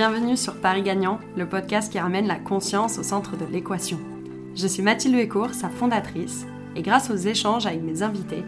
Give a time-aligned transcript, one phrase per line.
[0.00, 3.98] Bienvenue sur Paris Gagnant, le podcast qui ramène la conscience au centre de l'équation.
[4.54, 8.42] Je suis Mathilde Huécourt, sa fondatrice, et grâce aux échanges avec mes invités,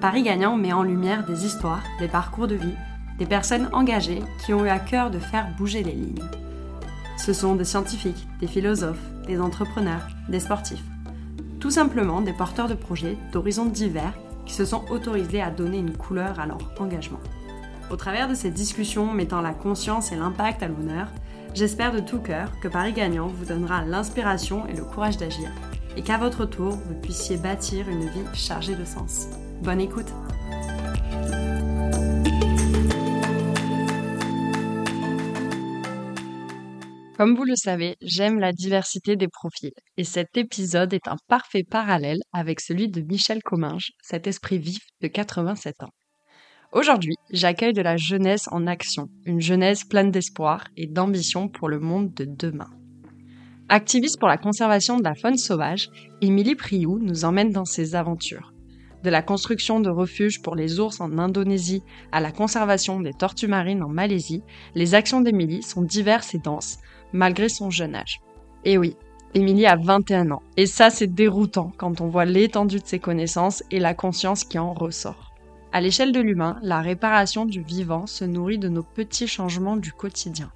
[0.00, 2.76] Paris Gagnant met en lumière des histoires, des parcours de vie,
[3.18, 6.22] des personnes engagées qui ont eu à cœur de faire bouger les lignes.
[7.16, 10.84] Ce sont des scientifiques, des philosophes, des entrepreneurs, des sportifs.
[11.58, 14.14] Tout simplement des porteurs de projets d'horizons divers
[14.46, 17.18] qui se sont autorisés à donner une couleur à leur engagement.
[17.90, 21.08] Au travers de ces discussions mettant la conscience et l'impact à l'honneur,
[21.54, 25.50] j'espère de tout cœur que Paris Gagnant vous donnera l'inspiration et le courage d'agir,
[25.96, 29.28] et qu'à votre tour, vous puissiez bâtir une vie chargée de sens.
[29.62, 30.12] Bonne écoute
[37.16, 41.62] Comme vous le savez, j'aime la diversité des profils, et cet épisode est un parfait
[41.62, 45.90] parallèle avec celui de Michel Comminges, cet esprit vif de 87 ans.
[46.74, 51.78] Aujourd'hui, j'accueille de la jeunesse en action, une jeunesse pleine d'espoir et d'ambition pour le
[51.78, 52.68] monde de demain.
[53.68, 55.88] Activiste pour la conservation de la faune sauvage,
[56.20, 58.52] Émilie Priou nous emmène dans ses aventures.
[59.04, 63.46] De la construction de refuges pour les ours en Indonésie à la conservation des tortues
[63.46, 64.42] marines en Malaisie,
[64.74, 66.78] les actions d'Émilie sont diverses et denses,
[67.12, 68.20] malgré son jeune âge.
[68.64, 68.96] Et oui,
[69.34, 73.62] Émilie a 21 ans, et ça c'est déroutant quand on voit l'étendue de ses connaissances
[73.70, 75.33] et la conscience qui en ressort.
[75.74, 79.92] À l'échelle de l'humain, la réparation du vivant se nourrit de nos petits changements du
[79.92, 80.52] quotidien.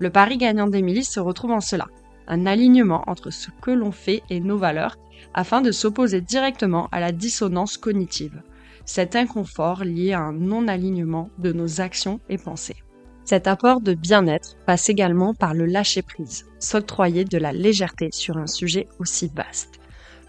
[0.00, 1.86] Le pari gagnant d'Émilie se retrouve en cela,
[2.26, 4.96] un alignement entre ce que l'on fait et nos valeurs,
[5.34, 8.42] afin de s'opposer directement à la dissonance cognitive,
[8.84, 12.82] cet inconfort lié à un non-alignement de nos actions et pensées.
[13.24, 18.48] Cet apport de bien-être passe également par le lâcher-prise, s'octroyer de la légèreté sur un
[18.48, 19.78] sujet aussi vaste.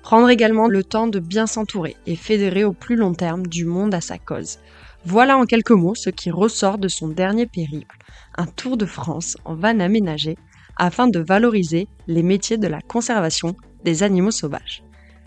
[0.06, 3.96] Prendre également le temps de bien s'entourer et fédérer au plus long terme du monde
[3.96, 4.60] à sa cause.
[5.04, 7.98] Voilà en quelques mots ce qui ressort de son dernier périple,
[8.38, 10.38] un tour de France en van aménagé
[10.78, 14.84] afin de valoriser les métiers de la conservation des animaux sauvages.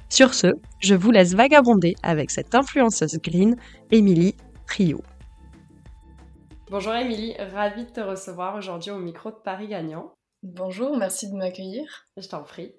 [0.08, 3.56] Sur ce, je vous laisse vagabonder avec cette influenceuse green,
[3.90, 4.36] Émilie
[4.68, 5.02] Trio.
[6.70, 10.12] Bonjour Émilie, ravie de te recevoir aujourd'hui au micro de Paris Gagnant.
[10.44, 12.04] Bonjour, merci de m'accueillir.
[12.16, 12.72] Je t'en prie.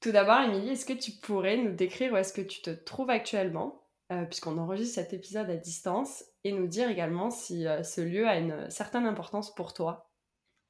[0.00, 3.10] Tout d'abord, Émilie, est-ce que tu pourrais nous décrire où est-ce que tu te trouves
[3.10, 3.82] actuellement,
[4.12, 8.28] euh, puisqu'on enregistre cet épisode à distance, et nous dire également si euh, ce lieu
[8.28, 10.08] a une certaine importance pour toi?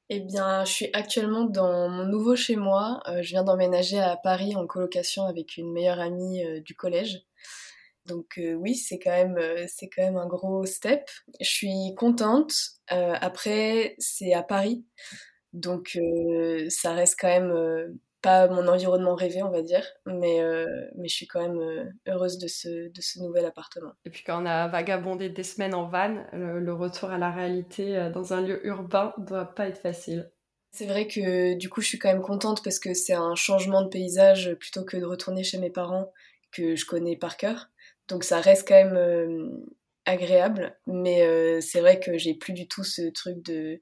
[0.09, 3.01] Eh bien, je suis actuellement dans mon nouveau chez moi.
[3.07, 7.21] Euh, je viens d'emménager à Paris en colocation avec une meilleure amie du collège.
[8.07, 11.07] Donc oui, c'est quand même c'est quand même un gros step.
[11.39, 12.53] Je suis contente.
[12.87, 14.83] après, c'est à Paris,
[15.53, 15.99] donc
[16.69, 20.65] ça reste quand même pas mon environnement rêvé, on va dire, mais, euh,
[20.95, 23.93] mais je suis quand même euh, heureuse de ce, de ce nouvel appartement.
[24.05, 27.97] Et puis quand on a vagabondé des semaines en van, le, retour à la réalité
[27.97, 30.31] euh, dans un lieu urbain doit pas être facile.
[30.71, 33.81] C'est vrai que du coup je suis quand même contente parce que c'est un changement
[33.81, 36.11] de paysage plutôt que de retourner chez mes parents
[36.51, 37.69] que je connais par cœur.
[38.07, 39.65] Donc ça reste quand même
[40.05, 43.81] agréable, mais c'est vrai que j'ai plus du tout ce truc de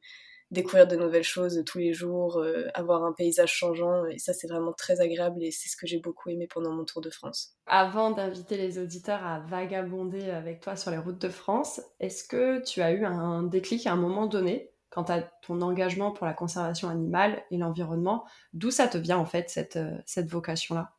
[0.52, 4.06] découvrir de nouvelles choses tous les jours, euh, avoir un paysage changeant.
[4.06, 6.86] Et ça, c'est vraiment très agréable et c'est ce que j'ai beaucoup aimé pendant mon
[6.86, 7.56] tour de France.
[7.66, 12.64] Avant d'inviter les auditeurs à vagabonder avec toi sur les routes de France, est-ce que
[12.64, 16.34] tu as eu un déclic à un moment donné quant à ton engagement pour la
[16.34, 18.26] conservation animale et l'environnement?
[18.54, 20.94] D'où ça te vient en fait cette, euh, cette vocation-là?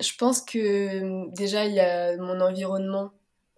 [0.00, 3.12] Je pense que déjà, il y a mon environnement.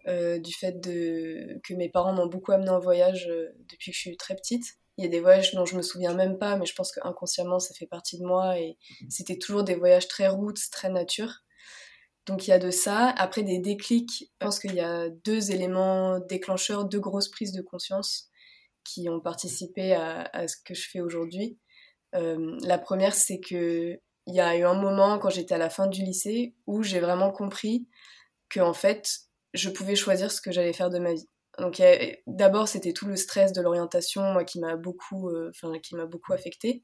[0.07, 3.31] Euh, du fait de, que mes parents m'ont beaucoup amené en voyage
[3.69, 4.80] depuis que je suis très petite.
[5.01, 7.57] Il y a des voyages dont je me souviens même pas, mais je pense qu'inconsciemment
[7.57, 8.77] ça fait partie de moi et
[9.09, 11.39] c'était toujours des voyages très routes, très nature.
[12.27, 13.09] Donc il y a de ça.
[13.17, 17.63] Après des déclics, je pense qu'il y a deux éléments déclencheurs, deux grosses prises de
[17.63, 18.29] conscience
[18.83, 21.57] qui ont participé à, ce que je fais aujourd'hui.
[22.13, 25.71] Euh, la première, c'est que il y a eu un moment quand j'étais à la
[25.71, 27.87] fin du lycée où j'ai vraiment compris
[28.49, 29.21] que en fait,
[29.55, 31.27] je pouvais choisir ce que j'allais faire de ma vie.
[31.59, 31.81] Donc
[32.27, 36.05] d'abord c'était tout le stress de l'orientation moi qui m'a beaucoup euh, enfin qui m'a
[36.05, 36.83] beaucoup affecté.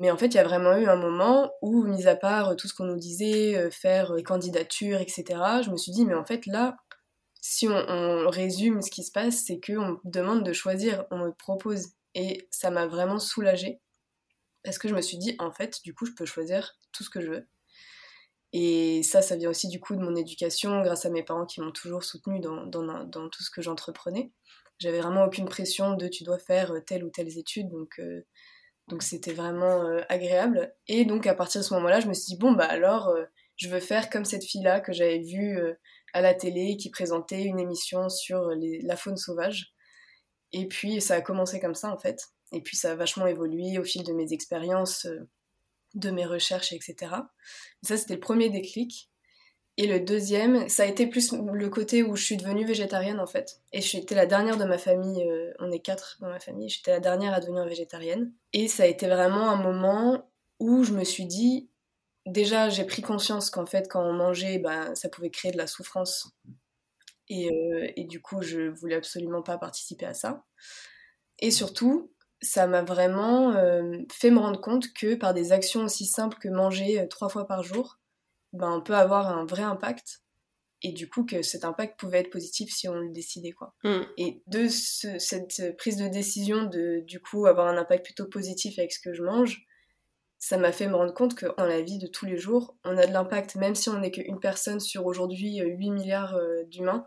[0.00, 2.68] Mais en fait, il y a vraiment eu un moment où, mis à part tout
[2.68, 5.24] ce qu'on nous disait, euh, faire les candidatures, etc.,
[5.64, 6.76] je me suis dit, mais en fait, là,
[7.40, 11.32] si on, résume ce qui se passe, c'est qu'on me demande de choisir, on me
[11.32, 11.88] propose.
[12.14, 13.80] Et ça m'a vraiment soulagée.
[14.64, 17.10] Parce que je me suis dit, en fait, du coup, je peux choisir tout ce
[17.10, 17.48] que je veux.
[18.52, 21.60] Et ça, ça vient aussi du coup de mon éducation, grâce à mes parents qui
[21.60, 24.32] m'ont toujours soutenue dans, dans, tout ce que j'entreprenais.
[24.78, 28.24] J'avais vraiment aucune pression de tu dois faire euh, telle ou telle étude, donc euh,
[28.88, 30.74] donc c'était vraiment euh, agréable.
[30.86, 33.14] Et donc à partir de ce moment-là, je me suis dit bon bah alors
[33.56, 35.58] je veux faire comme cette fille-là que j'avais vue
[36.14, 38.50] à la télé qui présentait une émission sur
[38.82, 39.74] la faune sauvage.
[40.52, 42.22] Et puis ça a commencé comme ça en fait.
[42.52, 45.06] Et puis ça a vachement évolué au fil de mes expériences,
[45.94, 47.12] de mes recherches, etc.
[47.82, 49.10] Ça, c'était le premier déclic.
[49.76, 53.28] Et le deuxième, ça a été plus le côté où je suis devenue végétarienne en
[53.28, 53.60] fait.
[53.72, 55.24] Et j'étais la dernière de ma famille,
[55.60, 58.32] on est quatre dans ma famille, j'étais la dernière à devenir végétarienne.
[58.52, 61.70] Et ça a été vraiment un moment où je me suis dit,
[62.26, 65.68] déjà j'ai pris conscience qu'en fait quand on mangeait, bah, ça pouvait créer de la
[65.68, 66.36] souffrance.
[67.28, 70.44] Et, euh, et, du coup, je voulais absolument pas participer à ça.
[71.38, 76.06] Et surtout, ça m'a vraiment euh, fait me rendre compte que par des actions aussi
[76.06, 77.98] simples que manger euh, trois fois par jour,
[78.52, 80.22] ben, on peut avoir un vrai impact.
[80.82, 83.50] Et du coup, que cet impact pouvait être positif si on le décidait.
[83.50, 83.74] Quoi.
[83.82, 84.02] Mm.
[84.16, 88.92] Et de cette prise de décision de, du coup, avoir un impact plutôt positif avec
[88.92, 89.66] ce que je mange,
[90.38, 92.96] ça m'a fait me rendre compte que dans la vie de tous les jours, on
[92.96, 96.38] a de l'impact, même si on n'est qu'une personne sur aujourd'hui 8 milliards
[96.68, 97.04] d'humains,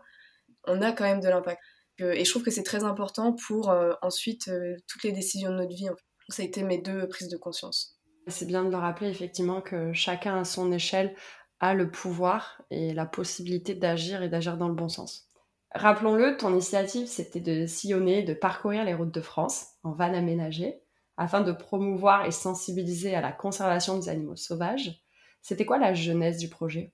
[0.64, 1.62] on a quand même de l'impact.
[2.10, 5.56] Et je trouve que c'est très important pour euh, ensuite euh, toutes les décisions de
[5.56, 5.88] notre vie.
[6.28, 7.98] Ça a été mes deux prises de conscience.
[8.28, 11.14] C'est bien de le rappeler effectivement que chacun à son échelle
[11.60, 15.28] a le pouvoir et la possibilité d'agir et d'agir dans le bon sens.
[15.74, 20.82] Rappelons-le, ton initiative, c'était de sillonner, de parcourir les routes de France en van aménagé
[21.16, 25.02] afin de promouvoir et sensibiliser à la conservation des animaux sauvages.
[25.40, 26.92] C'était quoi la jeunesse du projet?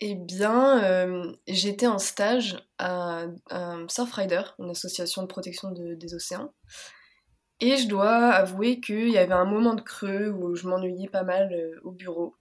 [0.00, 3.26] Eh bien, euh, j'étais en stage à,
[3.88, 6.52] Surfrider, une association de protection des océans.
[7.60, 11.22] Et je dois avouer qu'il y avait un moment de creux où je m'ennuyais pas
[11.22, 12.36] mal euh, au bureau.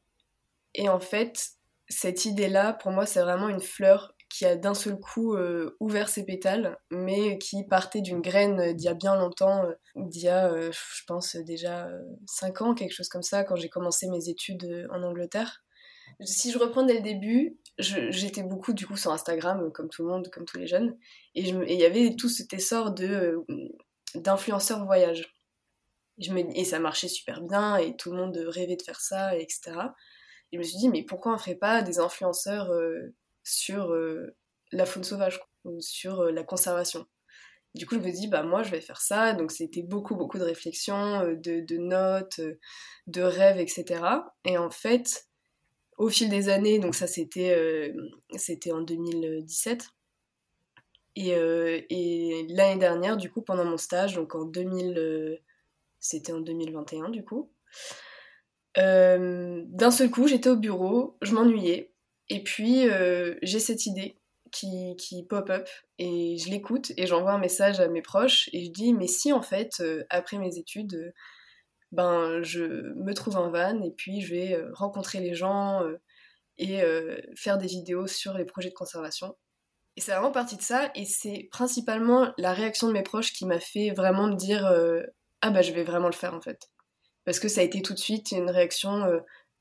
[0.73, 1.51] Et en fait,
[1.87, 6.09] cette idée-là, pour moi, c'est vraiment une fleur qui a d'un seul coup euh, ouvert
[6.09, 9.63] ses pétales, mais qui partait d'une graine d'il y a bien longtemps,
[9.95, 11.87] d'il y a, je pense, déjà
[12.25, 15.63] 5 ans, quelque chose comme ça, quand j'ai commencé mes études en Angleterre
[16.21, 20.09] si je reprends dès le début, j'étais beaucoup du coup sur Instagram, comme tout le
[20.09, 20.97] monde, comme tous les jeunes,
[21.35, 23.43] et il y avait tout cet essor euh,
[24.15, 25.35] d'influenceurs voyage.
[26.19, 29.71] Et ça marchait super bien, et tout le monde rêvait de faire ça, etc.
[30.51, 34.35] Et je me suis dit, mais pourquoi on ferait pas des influenceurs euh, sur euh,
[34.71, 37.07] la faune sauvage, ou sur la conservation
[37.75, 39.33] du coup, je me dis, bah moi, je vais faire ça.
[39.33, 42.39] Donc, c'était beaucoup, beaucoup de réflexions, de notes,
[43.07, 43.99] de rêves, etc.
[44.45, 45.25] Et en fait,
[45.97, 47.93] au fil des années, donc ça c'était euh,
[48.71, 49.87] en 2017.
[51.15, 55.37] Et, euh, et l'année dernière, du coup, pendant mon stage, donc en 2000, euh,
[55.99, 57.51] c'était en 2021 du coup,
[58.75, 61.91] d'un seul coup, j'étais au bureau, je m'ennuyais,
[62.29, 62.87] et puis
[63.43, 64.17] j'ai cette idée
[64.51, 65.69] qui, qui pop-up,
[65.99, 69.31] et je l'écoute, et j'envoie un message à mes proches, et je dis, mais si
[69.31, 71.13] en fait, après mes études,
[71.93, 72.63] ben je
[72.95, 76.01] me trouve un van et puis je vais euh, rencontrer les gens euh,
[76.57, 79.35] et euh, faire des vidéos sur les projets de conservation.
[79.95, 83.45] Et c'est vraiment parti de ça et c'est principalement la réaction de mes proches qui
[83.45, 84.67] m'a fait vraiment me dire
[85.41, 86.71] ah bah je vais vraiment le faire en fait.
[87.25, 89.05] Parce que ça a été tout de suite une réaction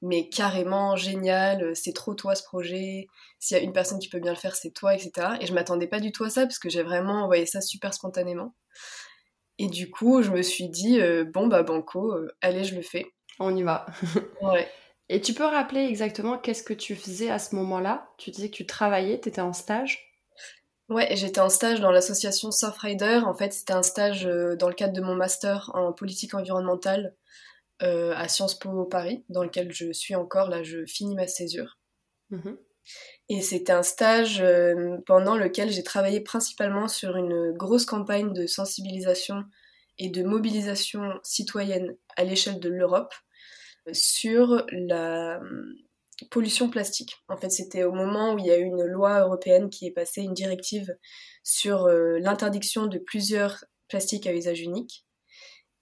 [0.01, 3.09] mais carrément géniale, c'est trop toi ce projet,
[3.39, 5.37] s'il y a une personne qui peut bien le faire c'est toi, etc.
[5.41, 7.93] Et je m'attendais pas du tout à ça parce que j'ai vraiment envoyé ça super
[7.93, 8.55] spontanément.
[9.59, 12.83] Et du coup, je me suis dit, euh, bon, bah, banco, euh, allez, je le
[12.83, 13.07] fais.
[13.39, 13.87] On y va.
[14.43, 14.69] ouais.
[15.09, 18.09] Et tu peux rappeler exactement qu'est-ce que tu faisais à ce moment-là?
[18.19, 20.13] Tu disais que tu travaillais, tu étais en stage?
[20.89, 23.21] Ouais, j'étais en stage dans l'association Surfrider.
[23.25, 27.15] En fait, c'était un stage euh, dans le cadre de mon master en politique environnementale
[27.81, 30.49] à Sciences Po Paris, dans lequel je suis encore.
[30.49, 31.79] Là, je finis ma césure.
[32.31, 32.53] Mmh
[33.33, 38.47] et c'était un stage euh, pendant lequel j'ai travaillé principalement sur une grosse campagne de
[38.47, 39.45] sensibilisation
[39.97, 43.15] et de mobilisation citoyenne à l'échelle de l'Europe
[43.89, 45.41] euh, sur la euh,
[46.31, 47.17] pollution plastique.
[47.29, 49.93] En fait, c'était au moment où il y a eu une loi européenne qui est
[49.93, 50.95] passée, une directive
[51.43, 55.07] sur l'interdiction de plusieurs plastiques à usage unique.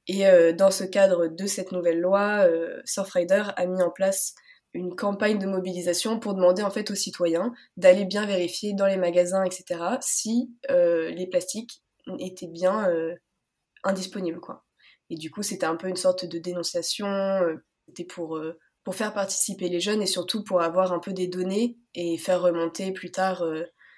[0.07, 2.49] Et dans ce cadre de cette nouvelle loi,
[2.87, 4.35] Surfrider a mis en place
[4.73, 8.97] une campagne de mobilisation pour demander en fait aux citoyens d'aller bien vérifier dans les
[8.97, 11.83] magasins, etc., si euh, les plastiques
[12.19, 13.15] étaient bien euh,
[13.85, 14.65] indisponibles, quoi.
[15.11, 17.57] Et du coup, c'était un peu une sorte de dénonciation, euh,
[17.89, 18.41] c'était pour,
[18.85, 22.41] pour faire participer les jeunes et surtout pour avoir un peu des données et faire
[22.41, 23.45] remonter plus tard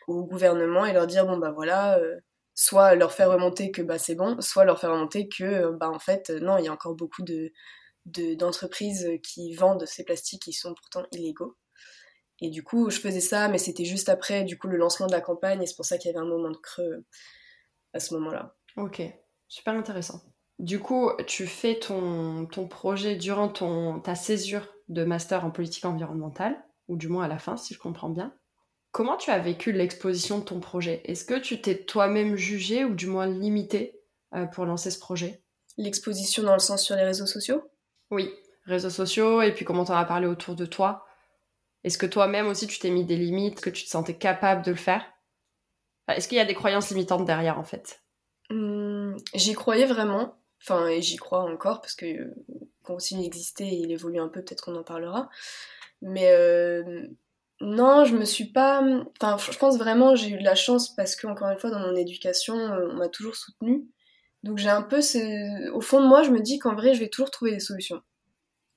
[0.09, 2.01] au gouvernement et leur dire, bon bah voilà,
[2.55, 5.99] soit leur faire remonter que bah c'est bon, soit leur faire remonter que bah en
[5.99, 7.53] fait, non, il y a encore beaucoup de
[8.07, 11.57] d'entreprises qui vendent ces plastiques qui sont pourtant illégaux.
[12.41, 15.13] Et du coup, je faisais ça, mais c'était juste après du coup le lancement de
[15.13, 17.05] la campagne, et c'est pour ça qu'il y avait un moment de creux
[17.93, 18.57] à ce moment-là.
[18.77, 19.03] Ok,
[19.49, 20.21] super intéressant.
[20.59, 25.85] Du coup, tu fais ton, ton projet durant ton, ta césure de master en politique
[25.85, 28.35] environnementale, ou du moins à la fin, si je comprends bien.
[28.91, 31.01] Comment tu as vécu l'exposition de ton projet?
[31.05, 33.99] Est-ce que tu t'es toi-même jugé ou du moins limité
[34.35, 35.43] euh, pour lancer ce projet?
[35.79, 37.63] L'exposition dans le sens sur les réseaux sociaux?
[38.13, 38.31] Oui,
[38.67, 41.07] réseaux sociaux, et puis comment t'en as parlé autour de toi.
[41.83, 44.71] Est-ce que toi-même aussi tu t'es mis des limites, que tu te sentais capable de
[44.71, 45.03] le faire?
[46.09, 48.03] Est-ce qu'il y a des croyances limitantes derrière en fait?
[48.51, 52.35] Mmh, J'y croyais vraiment, enfin et j'y crois encore parce que euh,
[52.83, 55.31] quand il existait, il évolue un peu, peut-être qu'on en parlera.
[56.03, 57.07] Mais euh,
[57.63, 58.83] non, je me suis pas.
[59.23, 61.81] Enfin, je pense vraiment j'ai eu de la chance parce que encore une fois dans
[61.81, 63.87] mon éducation, euh, on m'a toujours soutenue.
[64.43, 65.71] Donc j'ai un peu ce...
[65.71, 68.03] au fond de moi, je me dis qu'en vrai, je vais toujours trouver des solutions.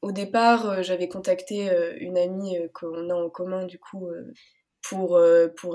[0.05, 4.07] Au départ, euh, j'avais contacté euh, une amie euh, qu'on a en commun du coup
[4.83, 5.19] pour,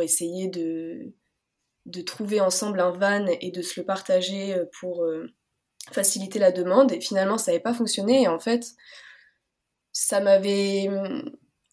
[0.03, 1.13] essayer de,
[1.87, 5.05] de trouver ensemble un van et de se le partager pour
[5.91, 6.93] faciliter la demande.
[6.93, 8.23] Et finalement, ça n'avait pas fonctionné.
[8.23, 8.65] Et en fait,
[9.91, 10.89] ça m'avait.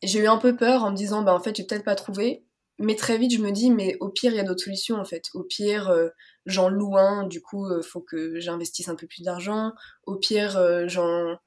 [0.02, 2.47] J'ai eu un peu peur en me disant, bah en fait, j'ai peut-être pas trouvé.
[2.80, 5.06] Mais très vite, je me dis, mais au pire, il y a d'autres solutions en
[5.06, 5.24] fait.
[5.34, 5.92] Au pire,
[6.46, 9.72] j'en loue un, du coup, il faut que j'investisse un peu plus d'argent.
[10.06, 11.38] Au pire, j'en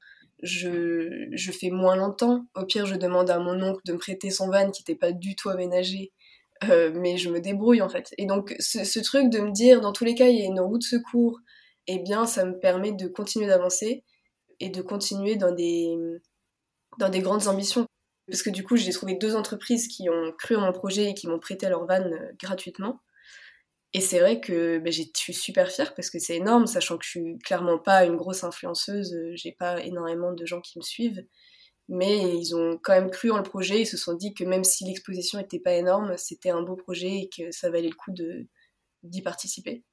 [0.41, 2.45] je, je fais moins longtemps.
[2.55, 5.11] Au pire, je demande à mon oncle de me prêter son van qui n'était pas
[5.11, 6.11] du tout aménagé.
[6.69, 8.13] Euh, mais je me débrouille en fait.
[8.17, 10.45] Et donc ce, ce, truc de me dire, dans tous les cas, il y a
[10.45, 11.39] une roue de secours,
[11.87, 14.03] eh bien ça me permet de continuer d'avancer
[14.59, 15.95] et de continuer dans des,
[16.99, 17.87] dans des grandes ambitions.
[18.31, 21.13] Parce que du coup, j'ai trouvé deux entreprises qui ont cru en mon projet et
[21.13, 23.01] qui m'ont prêté leur van euh, gratuitement.
[23.93, 27.03] Et c'est vrai que ben, je suis super fière parce que c'est énorme, sachant que
[27.05, 30.83] je suis clairement pas une grosse influenceuse, euh, j'ai pas énormément de gens qui me
[30.83, 31.25] suivent,
[31.89, 34.63] mais ils ont quand même cru en le projet, ils se sont dit que même
[34.63, 38.11] si l'exposition était pas énorme, c'était un beau projet et que ça valait le coup
[39.03, 39.83] d'y participer.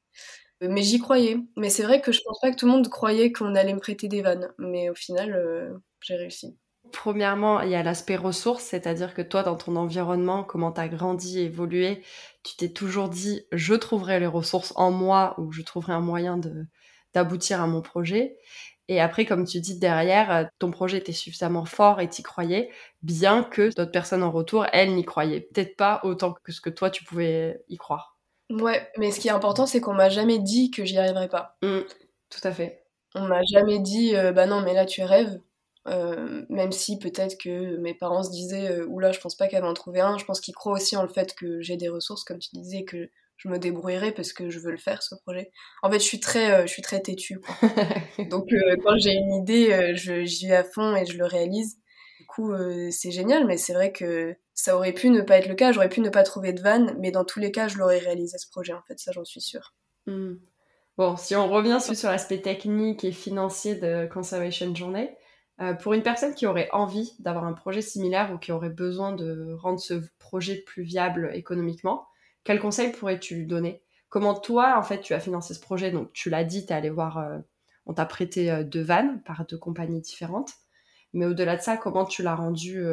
[0.63, 1.39] Euh, mais j'y croyais.
[1.57, 3.81] Mais c'est vrai que je pense pas que tout le monde croyait qu'on allait me
[3.81, 4.53] prêter des vannes.
[4.59, 6.57] Mais au final, j'ai réussi.
[6.93, 10.89] Premièrement, il y a l'aspect ressources, c'est-à-dire que toi, dans ton environnement, comment tu as
[10.89, 12.03] grandi, évolué,
[12.43, 16.41] tu t'es toujours dit, je trouverai les ressources en moi ou je trouverai un moyen
[17.15, 18.39] d'aboutir à mon projet.
[18.89, 22.71] Et après, comme tu dis derrière, ton projet était suffisamment fort et t'y croyais,
[23.03, 26.71] bien que d'autres personnes en retour, elles n'y croyaient peut-être pas autant que ce que
[26.71, 28.19] toi, tu pouvais y croire.
[28.51, 31.59] Ouais, mais ce qui est important, c'est qu'on m'a jamais dit que j'y arriverais pas.
[31.63, 31.81] Mmh,
[32.31, 32.87] tout à fait.
[33.15, 35.39] On m'a jamais dit, euh, bah non, mais là, tu rêves.
[35.89, 39.63] Euh, même si peut-être que mes parents se disaient euh, oula je pense pas qu'elle
[39.63, 41.89] va en trouver un je pense qu'ils croient aussi en le fait que j'ai des
[41.89, 45.15] ressources comme tu disais que je me débrouillerai parce que je veux le faire ce
[45.15, 45.51] projet.
[45.83, 47.41] En fait je suis très euh, je suis très têtue
[48.31, 48.51] donc
[48.85, 51.79] quand j'ai une idée j'y vais à fond et je le réalise.
[52.21, 52.53] Du coup
[52.91, 55.73] c'est génial mais c'est vrai que ça aurait pu ne pas être le cas.
[55.73, 58.37] J'aurais pu ne pas trouver de van mais dans tous les cas je l'aurais réalisé
[58.37, 59.75] ce projet en fait ça j'en suis sûre.
[60.07, 60.35] Hmm.
[60.99, 65.17] Bon, si on revient sur l'aspect technique et financier de Conservation Journey,
[65.61, 69.13] euh, pour une personne qui aurait envie d'avoir un projet similaire ou qui aurait besoin
[69.13, 72.07] de rendre ce projet plus viable économiquement,
[72.45, 73.83] quel conseil pourrais-tu lui donner?
[74.09, 75.91] Comment toi, en fait, tu as financé ce projet?
[75.91, 77.39] Donc, tu l'as dit, tu es allé voir, euh,
[77.87, 80.53] on t'a prêté euh, deux vannes par deux compagnies différentes.
[81.13, 82.85] Mais au-delà de ça, comment tu l'as rendu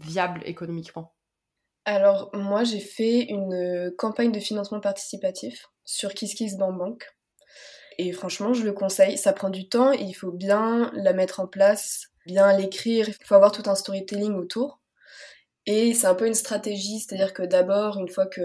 [0.00, 1.12] viable économiquement?
[1.84, 7.04] Alors, moi, j'ai fait une campagne de financement participatif sur KissKissBankBank.
[7.98, 9.18] Et franchement, je le conseille.
[9.18, 13.34] Ça prend du temps, il faut bien la mettre en place, bien l'écrire, il faut
[13.34, 14.80] avoir tout un storytelling autour.
[15.66, 18.42] Et c'est un peu une stratégie, c'est-à-dire que d'abord, une fois qu'il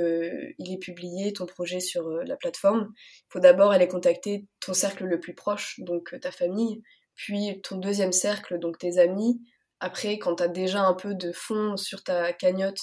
[0.73, 5.05] est publié, ton projet sur euh, la plateforme, il faut d'abord aller contacter ton cercle
[5.05, 6.81] le plus proche, donc euh, ta famille,
[7.15, 9.39] puis ton deuxième cercle, donc tes amis.
[9.79, 12.81] Après, quand tu as déjà un peu de fonds sur ta cagnotte,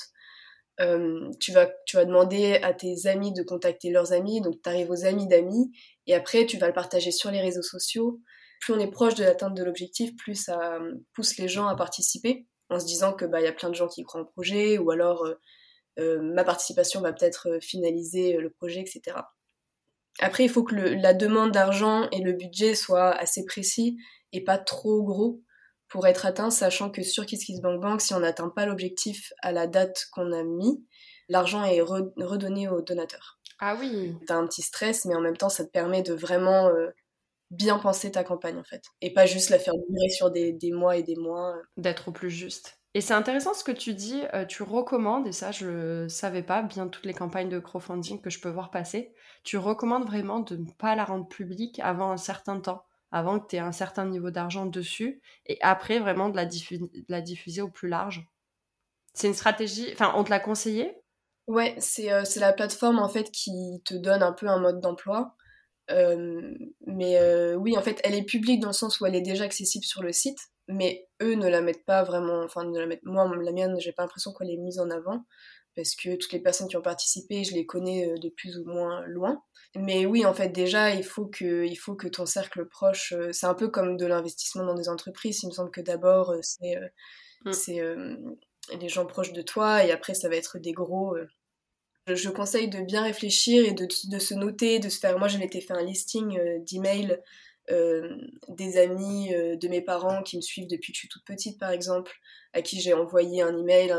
[0.80, 5.04] euh, tu, vas, demander à tes amis de contacter leurs amis, donc tu arrives aux
[5.04, 5.70] amis d'amis,
[6.06, 8.20] et après tu vas le partager sur les réseaux sociaux.
[8.60, 11.76] Plus on est proche de l'atteinte de l'objectif, plus ça euh, pousse les gens à
[11.76, 14.24] participer, en se disant que bah il y a plein de gens qui croient en
[14.24, 15.28] projet, ou alors
[15.98, 19.18] euh, ma participation va peut-être finaliser le projet, etc.
[20.18, 23.96] Après, il faut que la demande d'argent et le budget soient assez précis
[24.32, 25.40] et pas trop gros
[25.90, 30.06] pour être atteint, sachant que sur KissKissBankBank, si on n'atteint pas l'objectif à la date
[30.12, 30.86] qu'on a mis,
[31.28, 33.40] l'argent est redonné au donateur.
[33.58, 34.16] Ah oui.
[34.26, 36.88] T'as un petit stress, mais en même temps, ça te permet de vraiment euh,
[37.50, 38.82] bien penser ta campagne, en fait.
[39.02, 41.56] Et pas juste la faire durer sur des, mois et des mois.
[41.76, 42.78] D'être au plus juste.
[42.94, 46.62] Et c'est intéressant ce que tu dis, euh, tu recommandes, et ça je savais pas,
[46.62, 50.56] bien toutes les campagnes de crowdfunding que je peux voir passer, tu recommandes vraiment de
[50.56, 54.06] ne pas la rendre publique avant un certain temps avant que tu aies un certain
[54.06, 58.26] niveau d'argent dessus, et après vraiment de la, diffuser au plus large.
[59.14, 60.96] C'est une stratégie, enfin on te l'a conseillé?
[61.46, 65.34] Ouais, euh, c'est la plateforme en fait qui te donne un peu un mode d'emploi.
[65.90, 66.54] Euh,
[66.86, 69.44] mais euh, oui, en fait, elle est publique dans le sens où elle est déjà
[69.44, 70.38] accessible sur le site,
[70.68, 73.92] mais eux ne la mettent pas vraiment, enfin, ne la mettent, moi, la mienne, j'ai
[73.92, 75.24] pas l'impression qu'elle est mise en avant,
[75.76, 79.04] parce que toutes les personnes qui ont participé, je les connais de plus ou moins
[79.06, 79.42] loin.
[79.76, 83.46] Mais oui, en fait, déjà, il faut que, il faut que ton cercle proche, c'est
[83.46, 86.76] un peu comme de l'investissement dans des entreprises, il me semble que d'abord, c'est,
[87.44, 88.36] mm.
[88.80, 91.16] les gens proches de toi, et après, ça va être des gros
[92.14, 95.18] je conseille de bien réfléchir et de, se noter, de se faire.
[95.18, 97.18] Moi, je m'étais fait un listing euh, d'emails
[97.70, 98.16] euh,
[98.48, 101.58] des amis euh, de mes parents qui me suivent depuis que je suis toute petite,
[101.58, 102.12] par exemple,
[102.52, 103.94] à qui j'ai envoyé un email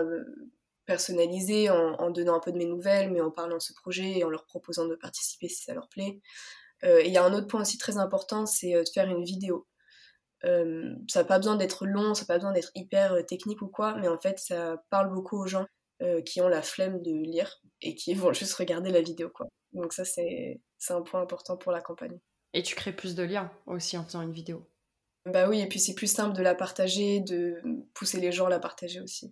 [0.85, 4.23] personnalisé en, donnant un peu de mes nouvelles, mais en parlant de ce projet et
[4.23, 6.19] en leur proposant de participer si ça leur plaît.
[6.83, 9.67] et il y a un autre point aussi très important, c'est de faire une vidéo.
[10.43, 10.49] ça
[11.19, 14.07] n'a pas besoin d'être long, ça n'a pas besoin d'être hyper technique ou quoi, mais
[14.07, 15.65] en fait, ça parle beaucoup aux gens.
[16.01, 19.29] Euh, qui ont la flemme de lire et qui vont juste regarder la vidéo.
[19.29, 19.47] Quoi.
[19.73, 20.59] Donc ça, c'est
[20.89, 22.17] un point important pour la campagne.
[22.53, 24.67] Et tu crées plus de liens aussi en faisant une vidéo.
[25.25, 27.61] Bah oui, et puis c'est plus simple de la partager, de
[27.93, 29.31] pousser les gens à la partager aussi.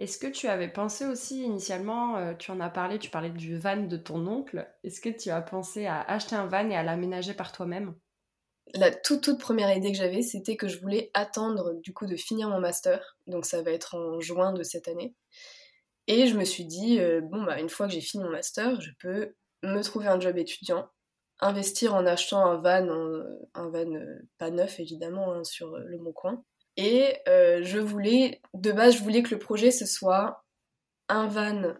[0.00, 3.56] Est-ce que tu avais pensé aussi initialement, euh, tu en as parlé, tu parlais du
[3.58, 6.82] van de ton oncle, est-ce que tu as pensé à acheter un van et à
[6.82, 7.94] l'aménager par toi-même?
[8.74, 12.16] La toute toute première idée que j'avais, c'était que je voulais attendre du coup de
[12.16, 15.14] finir mon master, donc ça va être en juin de cette année,
[16.06, 18.80] et je me suis dit, euh, bon, bah, une fois que j'ai fini mon master,
[18.80, 20.88] je peux me trouver un job étudiant,
[21.40, 22.88] investir en achetant un van,
[23.54, 26.42] un van euh, pas neuf évidemment, hein, sur le Bon Coin.
[26.76, 30.44] Et je voulais, de base, je voulais que le projet ce soit
[31.08, 31.74] un van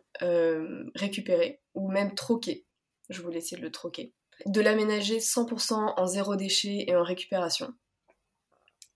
[0.95, 2.67] récupéré ou même troqué.
[3.09, 4.13] Je voulais essayer de le troquer.
[4.47, 7.73] De l'aménager 100% en zéro déchet et en récupération.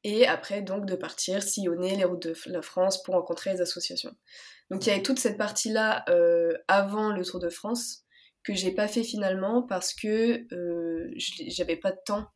[0.04, 4.14] Et après, donc, de partir sillonner les routes de la France pour rencontrer les associations.
[4.70, 8.04] Donc il y avait toute cette partie-là euh, avant le Tour de France
[8.42, 12.28] que j'ai pas fait finalement parce que euh, j'avais pas de temps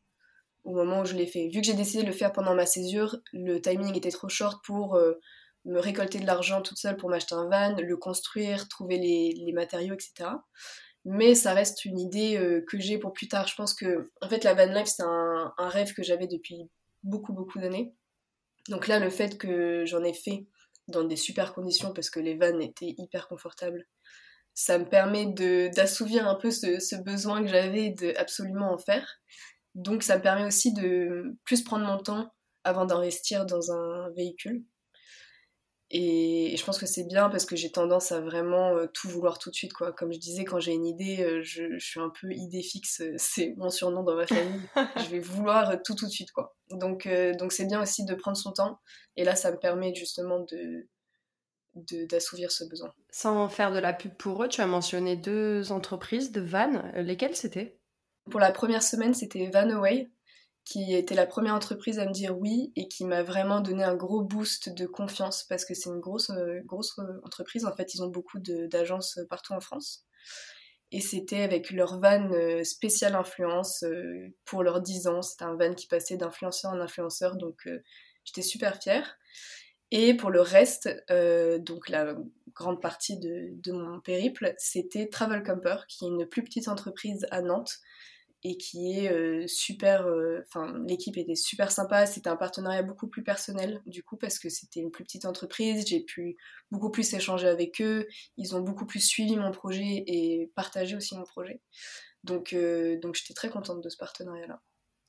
[0.64, 1.48] au moment où je l'ai fait.
[1.48, 4.64] Vu que j'ai décidé de le faire pendant ma césure, le timing était trop short
[4.64, 5.14] pour euh,
[5.64, 9.94] me récolter de l'argent toute seule pour m'acheter un van, le construire, trouver les, matériaux,
[9.94, 10.30] etc.
[11.04, 13.46] Mais ça reste une idée que j'ai pour plus tard.
[13.46, 16.68] Je pense que, en fait, la van life, c'est un, rêve que j'avais depuis
[17.02, 17.94] beaucoup, beaucoup d'années.
[18.68, 20.46] Donc là, le fait que j'en ai fait
[20.88, 23.86] dans des super conditions parce que les vannes étaient hyper confortables.
[24.54, 25.26] Ça me permet
[25.70, 29.20] d'assouvir un peu ce, besoin que j'avais de absolument en faire.
[29.78, 34.64] Donc ça me permet aussi de plus prendre mon temps avant d'investir dans un véhicule.
[35.90, 39.38] Et, je pense que c'est bien parce que j'ai tendance à vraiment euh, tout vouloir
[39.38, 39.72] tout de suite.
[39.72, 39.92] Quoi.
[39.92, 43.02] Comme je disais, quand j'ai une idée, euh, je, suis un peu idée fixe.
[43.16, 44.60] C'est mon surnom dans ma famille.
[44.96, 46.32] je vais vouloir tout tout de suite.
[46.32, 46.56] Quoi.
[46.70, 48.80] Donc euh, donc c'est bien aussi de prendre son temps.
[49.16, 50.88] Et là, ça me permet justement de
[52.08, 52.92] d'assouvir ce besoin.
[53.10, 56.82] Sans faire de la pub pour eux, tu as mentionné deux entreprises de Van.
[56.96, 57.77] Lesquelles c'était?
[58.30, 60.10] Pour la première semaine, c'était Vanaway
[60.68, 63.94] qui était la première entreprise à me dire oui et qui m'a vraiment donné un
[63.94, 67.64] gros boost de confiance parce que c'est une grosse, euh, grosse euh, entreprise.
[67.64, 70.04] En fait, ils ont beaucoup d'agences partout en France.
[70.92, 73.82] Et c'était avec leur van euh, spécial influence
[74.44, 75.22] pour leurs 10 ans.
[75.22, 77.66] C'était un van qui passait d'influenceur en influenceur, donc
[78.24, 79.16] j'étais super fière.
[79.90, 80.90] Et pour le reste,
[81.60, 82.14] donc la
[82.52, 87.26] grande partie de, de mon périple, c'était Travel Camper, qui est une plus petite entreprise
[87.30, 87.80] à Nantes
[88.44, 90.06] et qui est euh, super.
[90.06, 92.06] Euh, enfin, l'équipe était super sympa.
[92.06, 95.86] C'était un partenariat beaucoup plus personnel, du coup, parce que c'était une plus petite entreprise.
[95.86, 96.36] J'ai pu
[96.70, 98.06] beaucoup plus échanger avec eux.
[98.36, 101.60] Ils ont beaucoup plus suivi mon projet et partagé aussi mon projet.
[102.24, 104.60] Donc, euh, donc j'étais très contente de ce partenariat-là.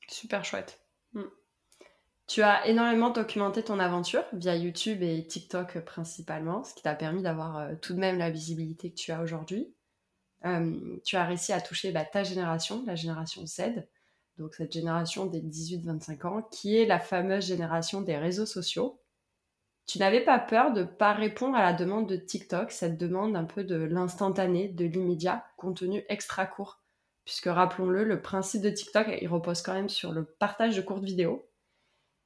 [0.08, 0.80] Super chouette.
[1.12, 1.28] Hmm.
[2.26, 7.22] Tu as énormément documenté ton aventure via YouTube et TikTok principalement, ce qui t'a permis
[7.22, 9.74] d'avoir tout de même la visibilité que tu as aujourd'hui.
[10.46, 13.86] Euh, tu as réussi à toucher bah, ta génération, la génération Z,
[14.38, 19.00] donc cette génération des 18-25 ans, qui est la fameuse génération des réseaux sociaux.
[19.86, 23.36] Tu n'avais pas peur de ne pas répondre à la demande de TikTok, cette demande
[23.36, 26.80] un peu de l'instantané, de l'immédiat, contenu extra court?
[27.24, 31.04] Puisque rappelons-le, le principe de TikTok, il repose quand même sur le partage de courtes
[31.04, 31.48] vidéos.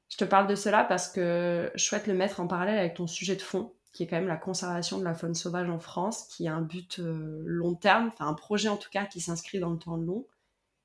[0.08, 3.06] Je te parle de cela parce que je souhaite le mettre en parallèle avec ton
[3.06, 6.24] sujet de fond, qui est quand même la conservation de la faune sauvage en France,
[6.24, 9.60] qui a un but euh, long terme, enfin un projet en tout cas qui s'inscrit
[9.60, 10.26] dans le temps long.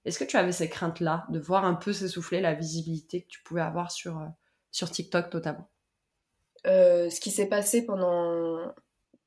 [0.05, 3.41] Est-ce que tu avais ces craintes-là, de voir un peu s'essouffler la visibilité que tu
[3.41, 4.27] pouvais avoir sur, euh,
[4.71, 5.67] sur TikTok notamment?
[6.67, 8.73] Euh, Ce qui s'est passé pendant,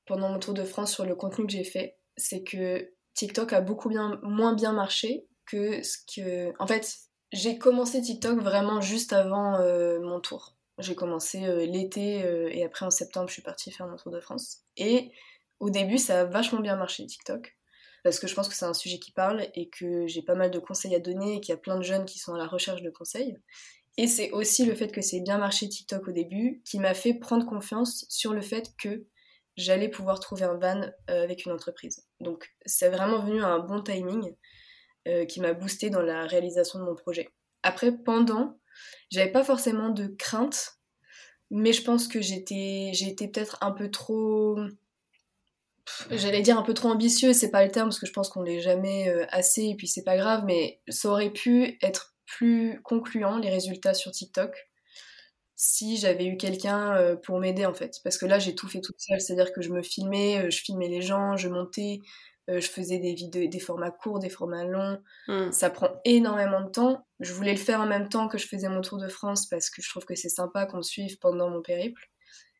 [0.06, 3.60] pendant mon tour de France sur le contenu que j'ai fait, c'est que TikTok a
[3.60, 6.52] beaucoup moins bien marché que ce que...
[6.60, 6.98] En fait,
[7.32, 9.58] j'ai commencé TikTok vraiment juste avant
[10.00, 10.56] mon tour.
[10.78, 14.10] J'ai commencé euh, l'été euh, et après en septembre, je suis partie faire mon tour
[14.10, 14.60] de France.
[14.76, 15.10] Et
[15.60, 17.56] au début, ça a vachement bien marché TikTok
[18.04, 20.50] parce que je pense que c'est un sujet qui parle et que j'ai pas mal
[20.50, 22.46] de conseils à donner et qu'il y a plein de jeunes qui sont à la
[22.46, 23.36] recherche de conseils.
[23.98, 27.14] Et c'est aussi le fait que c'est bien marché TikTok au début qui m'a fait
[27.14, 29.06] prendre confiance sur le fait que
[29.56, 30.80] j'allais pouvoir trouver un van
[31.10, 32.06] euh, avec une entreprise.
[32.20, 34.34] Donc c'est vraiment venu à un bon timing
[35.28, 37.28] qui m'a boosté dans la réalisation de mon projet.
[37.64, 38.58] Après, pendant,
[39.10, 40.78] j'avais pas forcément de crainte,
[41.50, 44.58] mais je pense que j'étais, peut-être un peu trop
[46.10, 48.42] j'allais dire un peu trop ambitieux, c'est pas le terme parce que je pense qu'on
[48.42, 52.80] l'est jamais euh, assez et puis c'est pas grave, mais ça aurait pu être plus
[52.82, 54.68] concluant les résultats sur TikTok
[55.56, 57.96] si j'avais eu quelqu'un euh, pour m'aider en fait.
[58.04, 60.60] Parce que là j'ai tout fait toute seule, c'est-à-dire que je me filmais, euh, je
[60.62, 62.00] filmais les gens, je montais,
[62.48, 65.00] je faisais des vidéos, des formats courts, des formats longs.
[65.28, 65.52] Hmm.
[65.52, 67.06] Ça prend énormément de temps.
[67.20, 69.70] Je voulais le faire en même temps que je faisais mon tour de France parce
[69.70, 72.10] que je trouve que c'est sympa qu'on me suive pendant mon périple.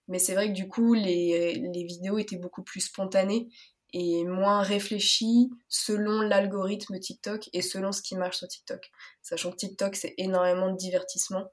[0.09, 3.49] Mais c'est vrai que du coup, les, les, vidéos étaient beaucoup plus spontanées
[3.92, 8.90] et moins réfléchies selon l'algorithme TikTok et selon ce qui marche sur TikTok.
[9.23, 11.53] Sachant que TikTok, c'est énormément de divertissement.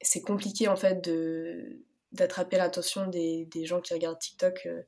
[0.00, 4.66] C'est compliqué en fait de d'attraper l'attention des, des, gens qui regardent TikTok.
[4.66, 4.82] Euh.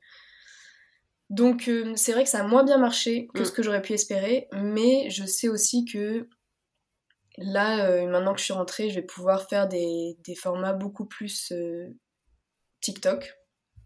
[1.29, 3.53] Donc euh, c'est vrai que ça a moins bien marché que ce mm.
[3.53, 6.27] que j'aurais pu espérer, mais je sais aussi que
[7.37, 11.05] là, euh, maintenant que je suis rentrée, je vais pouvoir faire des, des formats beaucoup
[11.05, 11.53] plus
[12.81, 13.39] TikTok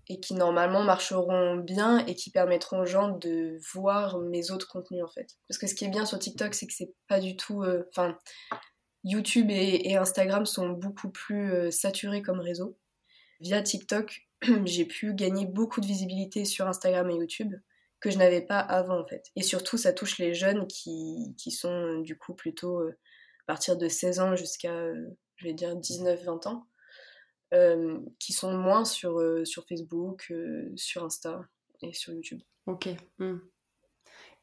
[0.09, 5.03] et qui normalement marcheront bien et qui permettront aux gens de voir mes autres contenus
[5.03, 5.37] en fait.
[5.47, 7.63] Parce que ce qui est bien sur TikTok, c'est que c'est pas du tout.
[7.63, 8.17] Euh, enfin,
[9.03, 12.77] YouTube et, Instagram sont beaucoup plus euh, saturés comme réseau.
[13.39, 14.27] Via TikTok,
[14.65, 17.53] j'ai pu gagner beaucoup de visibilité sur Instagram et YouTube
[17.99, 19.31] que je n'avais pas avant en fait.
[19.35, 22.97] Et surtout, ça touche les jeunes qui, qui sont du coup plutôt euh,
[23.47, 24.93] à partir de 16 ans jusqu'à,
[25.37, 26.67] je vais dire, 19-20 ans.
[27.53, 31.45] Euh, qui sont moins sur, euh, sur Facebook, euh, sur Insta
[31.83, 32.41] et sur YouTube.
[32.65, 32.89] Ok.
[33.19, 33.37] Hmm.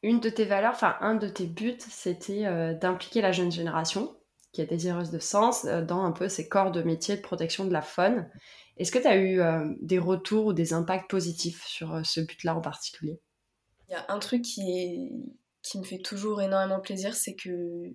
[0.01, 2.43] Une de tes valeurs, enfin un de tes buts, c'était
[2.75, 4.15] d'impliquer la jeune génération
[4.51, 7.71] qui est désireuse de sens dans un peu ces corps de métier de protection de
[7.71, 8.29] la faune.
[8.77, 9.41] Est-ce que tu as eu
[9.81, 13.19] des retours ou des impacts positifs sur ce but-là en particulier?
[13.87, 15.09] Il y a un truc qui,
[15.61, 17.93] qui me fait toujours énormément plaisir, c'est que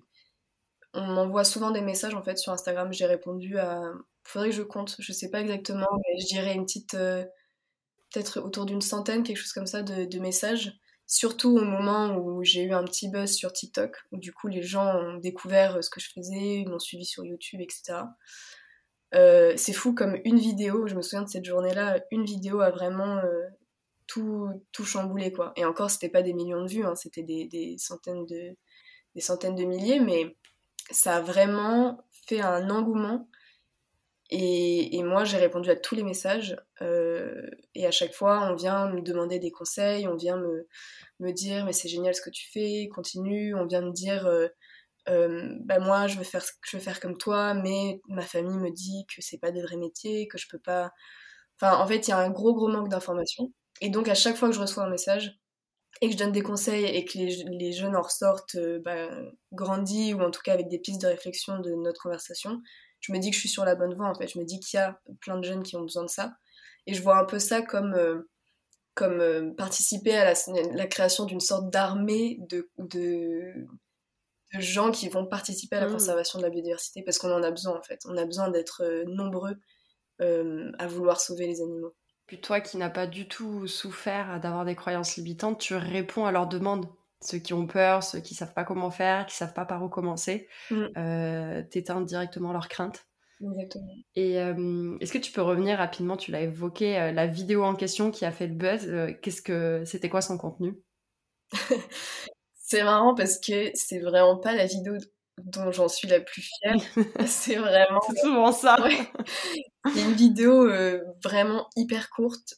[0.93, 2.91] on m'envoie souvent des messages en fait sur Instagram.
[2.91, 3.81] J'ai répondu à
[4.27, 7.23] faudrait que je compte, je sais pas exactement, mais je dirais une petite, euh,
[8.11, 10.73] peut-être autour d'une centaine, quelque chose comme ça, de, messages.
[11.07, 14.61] Surtout au moment où j'ai eu un petit buzz sur TikTok, où du coup les
[14.61, 17.99] gens ont découvert euh, ce que je faisais, m'ont suivi sur YouTube, etc.
[19.15, 22.71] Euh, c'est fou comme une vidéo, je me souviens de cette journée-là, une vidéo a
[22.71, 23.21] vraiment
[24.05, 25.53] tout, tout chamboulé quoi.
[25.55, 28.57] Et encore, c'était pas des millions de vues, hein, c'était des, des, centaines de,
[29.15, 30.35] des centaines de milliers, mais
[30.91, 33.29] ça a vraiment fait un engouement
[34.29, 36.57] et, moi, j'ai répondu à tous les messages.
[36.81, 40.67] Euh, et à chaque fois, on vient me demander des conseils, on vient me,
[41.19, 43.55] me dire mais c'est génial ce que tu fais, continue.
[43.55, 44.47] On vient me dire euh,
[45.09, 48.71] euh, bah moi, je veux, faire, je veux faire comme toi, mais ma famille me
[48.71, 50.91] dit que c'est pas des vrais métiers, que je peux pas.
[51.59, 53.53] Enfin, en fait, il y a un gros, gros manque d'informations.
[53.81, 55.39] Et donc, à chaque fois que je reçois un message
[56.01, 59.09] et que je donne des conseils et que les, jeunes en ressortent bah,
[59.53, 62.61] grandis ou en tout cas avec des pistes de réflexion de notre conversation,
[62.99, 64.27] je me dis que je suis sur la bonne voie en fait.
[64.27, 66.33] Je me dis qu'il y a plein de jeunes qui ont besoin de ça.
[66.85, 68.29] Et je vois un peu ça comme, euh,
[68.93, 70.33] comme euh, participer à
[70.73, 73.67] la, création d'une sorte d'armée de, de,
[74.57, 75.93] gens qui vont participer à la mmh.
[75.93, 77.99] conservation de la biodiversité parce qu'on en a besoin en fait.
[78.05, 79.55] On a besoin d'être euh, nombreux
[80.19, 81.93] à vouloir sauver les animaux.
[82.25, 86.31] Puis toi qui n'as pas du tout souffert d'avoir des croyances limitantes, tu réponds à
[86.31, 86.87] leurs demandes
[87.21, 89.89] ceux qui ont peur, ceux qui savent pas comment faire, qui savent pas par où
[89.89, 90.85] commencer, mmh.
[90.97, 93.05] euh, t'éteins directement leurs craintes.
[93.41, 93.93] Exactement.
[94.15, 96.17] Et euh, est-ce que tu peux revenir rapidement?
[96.17, 99.15] Tu l'as évoqué, euh, la vidéo en question qui a fait le buzz.
[99.21, 100.79] Qu'est-ce que c'était quoi son contenu?
[102.53, 104.97] C'est marrant parce que c'est vraiment pas la vidéo
[105.37, 106.75] dont j'en suis la plus fière.
[107.25, 108.01] c'est vraiment.
[108.05, 108.75] c'est souvent ça.
[109.93, 110.69] C'est une vidéo
[111.23, 112.55] vraiment hyper courte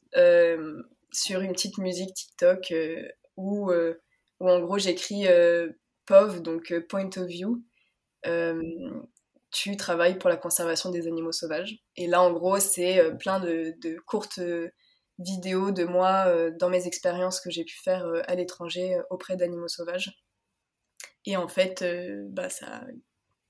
[1.11, 2.73] sur une petite musique TikTok
[3.37, 3.71] où
[4.39, 5.69] où en gros j'écris euh,
[6.05, 7.63] POV, donc euh, Point of View.
[8.25, 8.61] Euh,
[9.51, 11.79] tu travailles pour la conservation des animaux sauvages.
[11.95, 14.39] Et là, en gros, c'est plein de, courtes
[15.17, 20.11] vidéos de moi dans mes expériences que j'ai pu faire à l'étranger auprès d'animaux sauvages.
[21.25, 21.83] Et en fait,
[22.29, 22.83] bah, ça a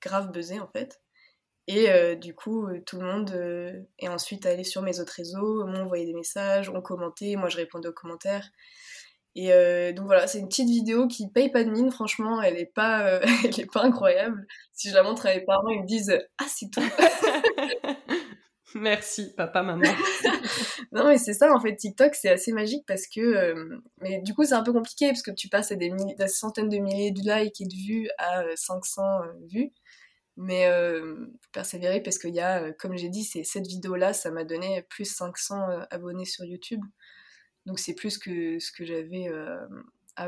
[0.02, 1.02] grave buzzé en fait.
[1.68, 6.06] Et du coup, tout le monde est ensuite allé sur mes autres réseaux, m'ont envoyé
[6.06, 8.50] des messages, ont commenté, moi je répondais aux commentaires.
[9.36, 12.58] Et euh, donc voilà, c'est une petite vidéo qui paye pas de mine, franchement, elle
[12.58, 14.46] est pas, euh, elle est pas incroyable.
[14.74, 16.82] Si je la montre à mes parents, ils me disent Ah, c'est tout
[18.76, 19.82] Merci, papa, maman.
[20.92, 23.20] non, mais c'est ça, en fait, TikTok, c'est assez magique parce que.
[23.20, 26.28] Euh, mais du coup, c'est un peu compliqué parce que tu passes à des, des,
[26.28, 29.02] centaines de milliers de likes et de vues à 500
[29.52, 29.72] vues.
[30.38, 34.84] Mais euh, persévérer parce qu'il y a, comme j'ai dit, cette vidéo-là, ça m'a donné
[34.84, 36.82] plus 500 euh, abonnés sur YouTube.
[37.70, 39.30] Donc c'est plus que ce que j'avais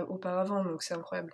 [0.07, 1.33] auparavant, donc c'est incroyable.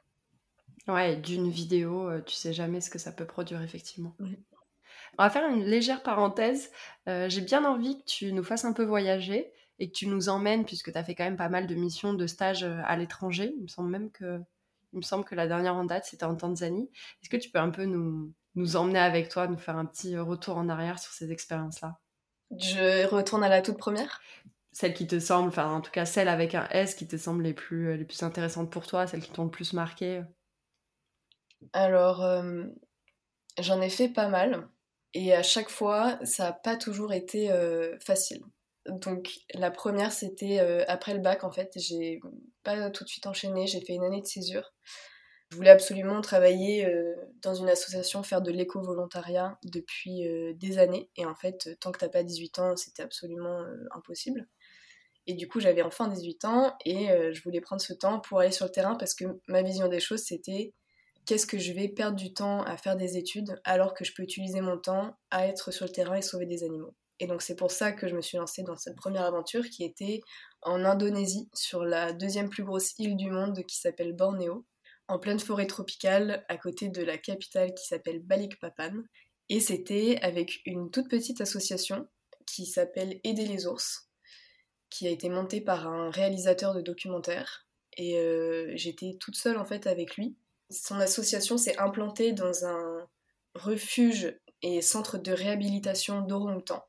[0.87, 4.15] Ouais, d'une vidéo, tu sais jamais ce que ça peut produire effectivement.
[5.17, 6.71] On va faire une légère parenthèse.
[7.05, 10.63] j'ai bien envie que tu nous fasses un peu voyager et que tu nous emmènes,
[10.63, 13.53] puisque tu as fait quand même pas mal de missions, de stages à l'étranger.
[13.57, 14.39] Il me semble même que,
[14.93, 16.89] il me semble que la dernière en date, c'était en Tanzanie.
[17.21, 20.17] Est-ce que tu peux un peu nous, nous emmener avec toi, nous faire un petit
[20.17, 21.99] retour en arrière sur ces expériences-là?
[22.57, 24.21] Je retourne à la toute première?
[24.79, 27.41] Celle qui te semble, enfin en tout cas celle avec un S qui te semble
[27.41, 30.21] les plus, les plus intéressantes pour toi, celles qui t'ont le plus marqué?
[31.73, 32.63] Alors, euh,
[33.57, 34.69] j'en ai fait pas mal.
[35.15, 38.43] Et à chaque fois, ça n'a pas toujours été euh, facile.
[38.85, 41.71] Donc la première, c'était euh, après le bac, en fait.
[41.75, 42.19] J'ai
[42.61, 44.75] pas tout de suite enchaîné, j'ai fait une année de césure.
[45.49, 51.09] Je voulais absolument travailler euh, dans une association, faire de l'éco-volontariat depuis euh, des années.
[51.15, 54.47] Et en fait, tant que t'as pas 18 ans, c'était absolument euh, impossible.
[55.27, 58.51] Et du coup, j'avais enfin 18 ans et je voulais prendre ce temps pour aller
[58.51, 60.73] sur le terrain parce que ma vision des choses, c'était
[61.25, 64.23] qu'est-ce que je vais perdre du temps à faire des études alors que je peux
[64.23, 66.95] utiliser mon temps à être sur le terrain et sauver des animaux.
[67.19, 69.83] Et donc c'est pour ça que je me suis lancée dans cette première aventure qui
[69.83, 70.21] était
[70.61, 74.65] en Indonésie, sur la deuxième plus grosse île du monde qui s'appelle Bornéo
[75.07, 79.03] en pleine forêt tropicale à côté de la capitale qui s'appelle Balikpapan.
[79.49, 82.07] Et c'était avec une toute petite association
[82.45, 84.06] qui s'appelle Aider les ours,
[84.97, 87.67] qui a été montée par un réalisateur de documentaires.
[87.97, 90.36] Et euh, j'étais toute seule en fait avec lui.
[90.71, 93.07] Son association s'est implantée dans un
[93.53, 96.83] refuge et centre de réhabilitation d'orang-outans.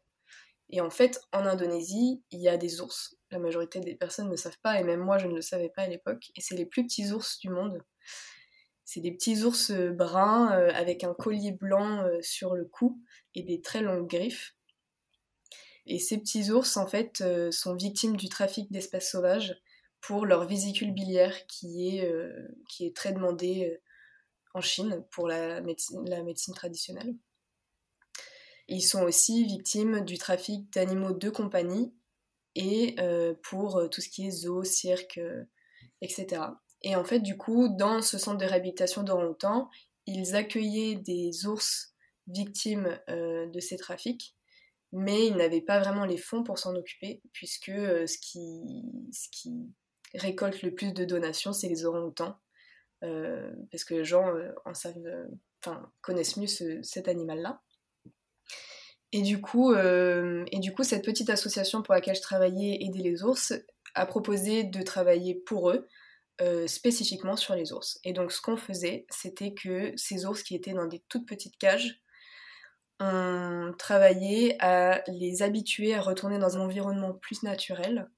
[0.70, 3.18] Et en fait, en Indonésie, il y a des ours.
[3.30, 5.82] La majorité des personnes ne savent pas, et même moi, je ne le savais pas
[5.82, 6.30] à l'époque.
[6.34, 7.82] Et c'est les plus petits ours du monde.
[8.86, 13.02] C'est des petits ours euh, bruns euh, avec un collier blanc sur le cou
[13.34, 14.54] et des très longues griffes.
[15.88, 19.60] Et ces petits ours, en fait, sont victimes du trafic d'espèces sauvages
[20.00, 22.12] pour leur vésicule biliaire qui est,
[22.68, 23.80] qui est très demandée
[24.54, 27.14] en Chine pour la médecine, traditionnelle.
[28.68, 31.94] ils sont aussi victimes du trafic d'animaux de compagnie
[32.54, 32.94] et
[33.42, 35.18] pour tout ce qui est zoo, cirque,
[36.02, 36.42] etc.
[36.82, 39.70] Et en fait, du coup, dans ce centre de réhabilitation d'orang-outans,
[40.06, 41.94] ils accueillaient des ours
[42.26, 44.36] victimes euh, de ces trafics,
[44.92, 49.54] mais ils n'avaient pas vraiment les fonds pour s'en occuper, puisque euh, ce, qui,
[50.14, 52.38] récolte le plus de donations, c'est les orang-outans,
[53.04, 54.32] euh, parce que les gens
[54.64, 55.28] en savent,
[56.00, 56.46] connaissent mieux
[56.82, 57.62] cet animal-là.
[59.12, 63.54] Et du, coup, cette petite association pour laquelle je travaillais, Aider les ours,
[63.94, 65.88] a proposé de travailler pour eux,
[66.40, 67.98] euh, spécifiquement sur les ours.
[68.04, 71.58] Et donc ce qu'on faisait, c'était que ces ours qui étaient dans des toutes petites
[71.58, 72.00] cages,
[73.00, 78.10] on travaillait à les habituer à retourner dans un environnement plus naturel,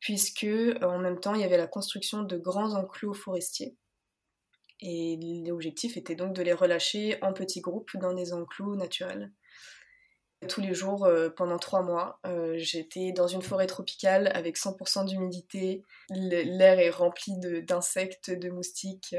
[0.00, 3.76] puisque euh, en même temps il y avait la construction de grands enclos forestiers.
[4.80, 9.32] Et l'objectif était donc de les relâcher en petits groupes dans des enclos naturels.
[10.48, 15.06] Tous les jours, euh, pendant trois mois, euh, j'étais dans une forêt tropicale avec 100%
[15.06, 15.82] d'humidité.
[16.10, 19.16] L'air est rempli d'insectes, de, moustiques.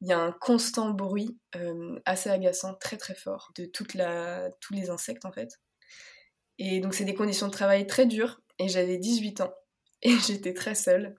[0.00, 1.38] Il y a un constant bruit
[2.04, 5.50] assez agaçant, très très fort, de toute la, tous les insectes en fait.
[6.58, 8.40] Et donc c'est des conditions de travail très dures.
[8.58, 9.54] Et j'avais 18 ans.
[10.02, 11.14] Et j'étais très seule.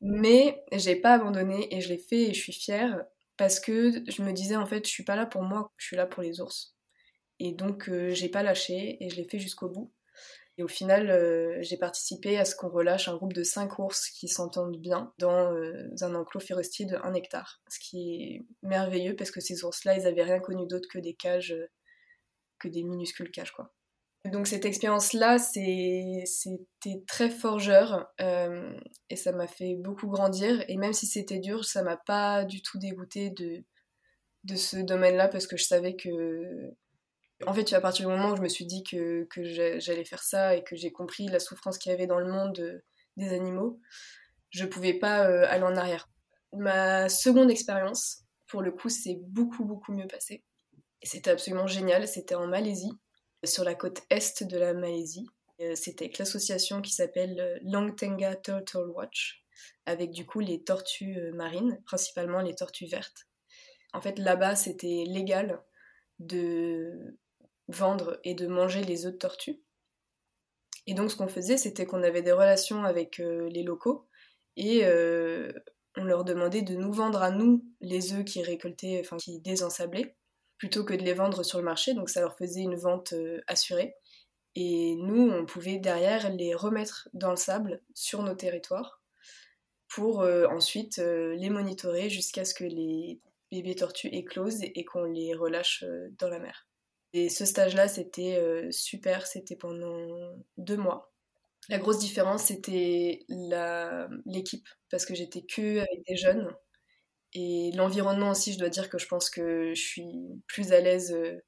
[0.00, 3.02] Mais j'ai pas abandonné et je l'ai fait et je suis fière
[3.36, 5.96] parce que je me disais en fait je suis pas là pour moi, je suis
[5.96, 6.76] là pour les ours.
[7.38, 9.92] Et donc, euh, j'ai pas lâché et je l'ai fait jusqu'au bout.
[10.58, 14.08] Et au final, euh, j'ai participé à ce qu'on relâche un groupe de 5 ours
[14.08, 17.60] qui s'entendent bien dans euh, un enclos forestier de 1 hectare.
[17.68, 21.14] Ce qui est merveilleux parce que ces ours-là, ils avaient rien connu d'autre que des
[21.14, 21.54] cages,
[22.58, 23.72] que des minuscules cages, quoi.
[24.24, 26.24] Donc cette expérience-là, c'était
[27.06, 30.64] très forgeur et ça m'a fait beaucoup grandir.
[30.68, 33.62] Et même si c'était dur, ça m'a pas du tout dégoûté de,
[34.44, 36.08] de ce domaine-là parce que je savais que
[37.44, 39.44] en fait, à partir du moment où je me suis dit que, que
[39.78, 42.58] j'allais faire ça et que j'ai compris la souffrance qu'il y avait dans le monde
[42.60, 42.82] euh,
[43.16, 43.80] des animaux,
[44.50, 46.08] je pouvais pas euh, aller en arrière.
[46.54, 50.44] Ma seconde expérience, pour le coup, c'est beaucoup, beaucoup mieux passé.
[51.02, 52.08] Et c'était absolument génial.
[52.08, 52.92] C'était en Malaisie,
[53.44, 55.26] sur la côte est de la Malaisie.
[55.60, 59.44] Euh, c'était avec l'association qui s'appelle Langtenga Turtle Watch,
[59.84, 63.26] avec du coup les tortues marines, principalement les tortues vertes.
[63.92, 65.62] En fait, là-bas, c'était légal
[66.18, 67.18] de
[67.68, 69.60] vendre et de manger les œufs de tortue.
[70.86, 74.06] Et donc ce qu'on faisait, c'était qu'on avait des relations avec euh, les locaux
[74.56, 75.52] et euh,
[75.96, 80.16] on leur demandait de nous vendre à nous les œufs qui récoltaient, enfin qui désensablaient.
[80.58, 83.14] plutôt que de les vendre sur le marché, donc ça leur faisait une vente
[83.46, 83.94] assurée.
[84.54, 89.02] Et nous, on pouvait derrière les remettre dans le sable sur nos territoires
[89.88, 95.84] pour ensuite les monitorer jusqu'à ce que les bébés tortues éclosent et qu'on les relâche
[96.18, 96.66] dans la mer.
[97.16, 101.14] Et ce stage-là, c'était super, c'était pendant deux mois.
[101.70, 103.24] La grosse différence, c'était
[104.26, 106.54] l'équipe, parce que j'étais que avec des jeunes.
[107.32, 111.10] Et l'environnement aussi, je dois dire que je pense que je suis plus à l'aise
[111.12, 111.42] euh,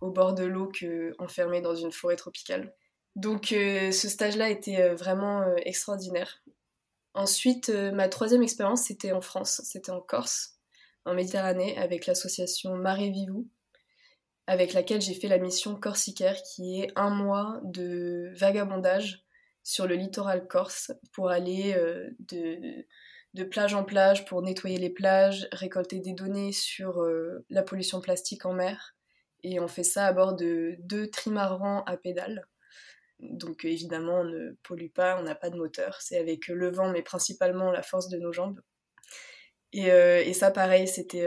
[0.00, 2.72] au bord de l'eau qu'enfermée dans une forêt tropicale.
[3.16, 6.44] Donc euh, ce stage-là était euh, vraiment extraordinaire.
[7.14, 10.56] Ensuite, ma troisième expérience, c'était en France, c'était en Corse,
[11.04, 13.48] en Méditerranée, avec l'association Marée Vivou,
[14.46, 19.24] avec laquelle j'ai fait la mission Corsicaire, qui est un mois de vagabondage
[19.62, 25.48] sur le littoral corse pour aller euh, de, plage en plage pour nettoyer les plages,
[25.52, 28.94] récolter des données sur euh, la pollution plastique en mer.
[29.42, 32.46] Et on fait ça à bord de deux trimarans à pédales.
[33.20, 35.98] Donc évidemment, on ne pollue pas, on n'a pas de moteur.
[36.00, 38.60] C'est avec le vent, mais principalement la force de nos jambes.
[39.72, 41.26] Et, euh, et ça, pareil, c'était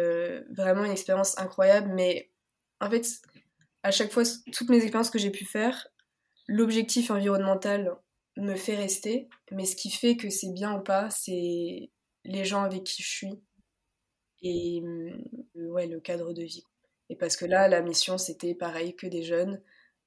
[0.56, 1.92] vraiment une expérience incroyable.
[1.94, 2.32] Mais
[2.80, 3.06] en fait,
[3.84, 5.88] à chaque fois, toutes mes expériences que j'ai pu faire,
[6.48, 7.96] l'objectif environnemental
[8.38, 11.90] me fait rester, mais ce qui fait que c'est bien ou pas, c'est
[12.24, 13.42] les gens avec qui je suis
[14.42, 16.64] et euh, ouais, le cadre de vie.
[17.10, 19.62] Et parce que là, la mission, c'était pareil que des jeunes.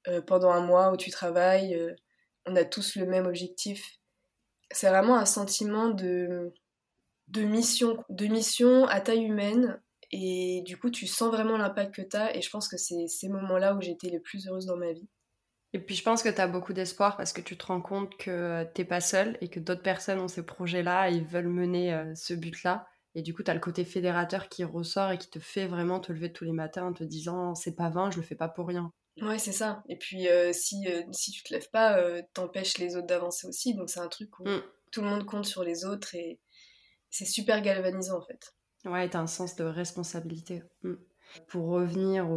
[0.07, 1.95] Euh, pendant un mois où tu travailles, euh,
[2.45, 3.97] on a tous le même objectif.
[4.71, 6.53] C'est vraiment un sentiment de,
[7.27, 9.81] de mission, de mission à taille humaine.
[10.11, 12.35] Et du coup, tu sens vraiment l'impact que tu as.
[12.35, 15.07] Et je pense que c'est ces moments-là où j'étais les plus heureuse dans ma vie.
[15.73, 18.17] Et puis je pense que tu as beaucoup d'espoir parce que tu te rends compte
[18.17, 21.93] que t'es pas seul et que d'autres personnes ont ces projets-là et ils veulent mener
[21.93, 22.87] euh, ce but-là.
[23.15, 25.99] Et du coup, tu as le côté fédérateur qui ressort et qui te fait vraiment
[25.99, 28.49] te lever tous les matins en te disant c'est pas vain, je le fais pas
[28.49, 28.91] pour rien.
[29.21, 29.83] Ouais, c'est ça.
[29.87, 32.01] Et puis euh, si, euh, si tu te lèves pas,
[32.33, 33.73] t'empêches les autres d'avancer aussi.
[33.73, 34.61] Donc c'est un truc où mm.
[34.91, 36.39] tout le monde compte sur les autres et
[37.09, 38.53] c'est super galvanisant en fait.
[38.85, 40.63] Ouais, t'as un sens de responsabilité.
[40.83, 40.93] Mm.
[41.47, 42.27] Pour revenir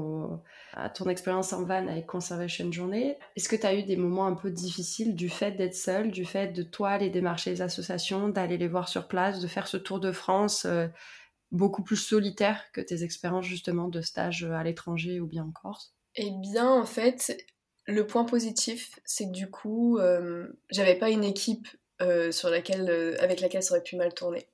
[0.73, 4.27] à ton expérience en van avec Conservation Journée, est-ce que tu as eu des moments
[4.27, 8.29] un peu difficiles du fait d'être seule, du fait de toi aller démarcher les associations,
[8.29, 10.87] d'aller les voir sur place, de faire ce tour de France euh,
[11.51, 15.97] beaucoup plus solitaire que tes expériences justement de stage à l'étranger ou bien en Corse?
[16.15, 17.37] Eh bien, en fait,
[17.87, 21.67] le point positif, c'est que du coup, euh, j'avais pas une équipe
[22.01, 24.47] euh, sur laquelle, avec laquelle ça aurait pu mal tourner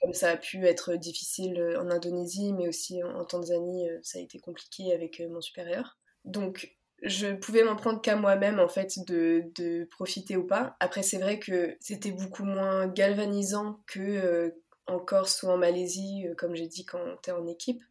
[0.00, 4.18] comme ça a pu être difficile euh, en Indonésie, mais aussi en, Tanzanie, euh, ça
[4.18, 5.98] a été compliqué avec euh, mon supérieur.
[6.24, 10.76] Donc, je pouvais m'en prendre qu'à moi-même, en fait, de, profiter ou pas.
[10.80, 14.54] Après, c'est vrai que c'était beaucoup moins galvanisant que
[14.86, 17.82] en Corse ou en Malaisie, comme j'ai dit, quand t'es en équipe.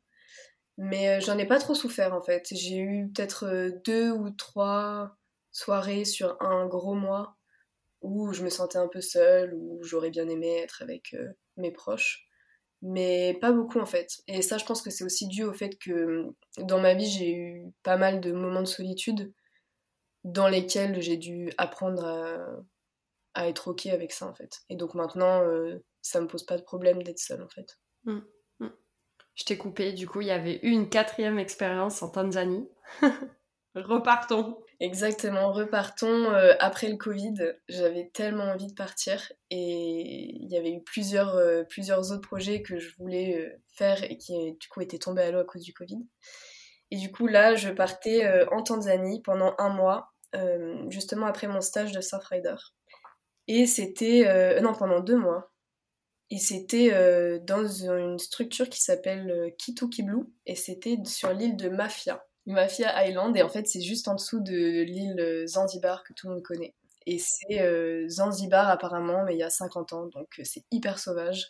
[0.77, 2.47] Mais j'en ai pas trop souffert, en fait.
[2.51, 5.15] J'ai eu peut-être deux ou trois
[5.51, 7.37] soirées sur un gros mois
[8.01, 11.15] où je me sentais un peu seule, où j'aurais bien aimé être avec
[11.57, 12.27] mes proches,
[12.81, 14.17] mais pas beaucoup en fait.
[14.27, 17.33] Et ça, je pense que c'est aussi dû au fait que dans ma vie, j'ai
[17.33, 19.33] eu pas mal de moments de solitude
[20.23, 22.05] dans lesquels j'ai dû apprendre
[23.33, 24.61] à, être ok avec ça en fait.
[24.69, 27.79] Et donc maintenant, euh, ça me pose pas de problème d'être seule en fait.
[28.05, 28.19] Mmh,
[28.59, 28.67] mmh.
[29.35, 32.67] Je t'ai coupé, du coup, il y avait eu une quatrième expérience en Tanzanie.
[33.75, 34.57] Repartons.
[34.79, 37.55] Exactement, repartons euh, après le Covid.
[37.67, 42.61] J'avais tellement envie de partir et il y avait eu plusieurs, euh, plusieurs autres projets
[42.61, 45.63] que je voulais euh, faire et qui du coup étaient tombés à l'eau à cause
[45.63, 46.07] du Covid.
[46.91, 50.13] Et du coup là, je partais en Tanzanie pendant un mois,
[50.87, 52.55] justement après mon stage de Surfrider.
[53.49, 54.61] Et c'était...
[54.61, 55.51] non, pendant deux mois.
[56.29, 62.25] Et c'était dans une structure qui s'appelle Kituki Blue et c'était sur l'île de Mafia.
[62.47, 66.35] Mafia Island, et en fait, c'est juste en dessous de l'île Zanzibar que tout le
[66.35, 66.73] monde connaît.
[67.07, 70.99] Et c'est euh, Zanzibar apparemment, mais il y a 50 ans, donc euh, c'est hyper
[70.99, 71.47] sauvage,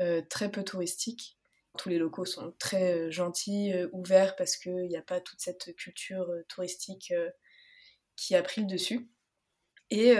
[0.00, 1.38] euh, très peu touristique.
[1.78, 6.28] Tous les locaux sont très gentils, ouverts, parce qu'il n'y a pas toute cette culture
[6.48, 7.14] touristique
[8.16, 9.08] qui a pris le dessus.
[9.90, 10.14] Et,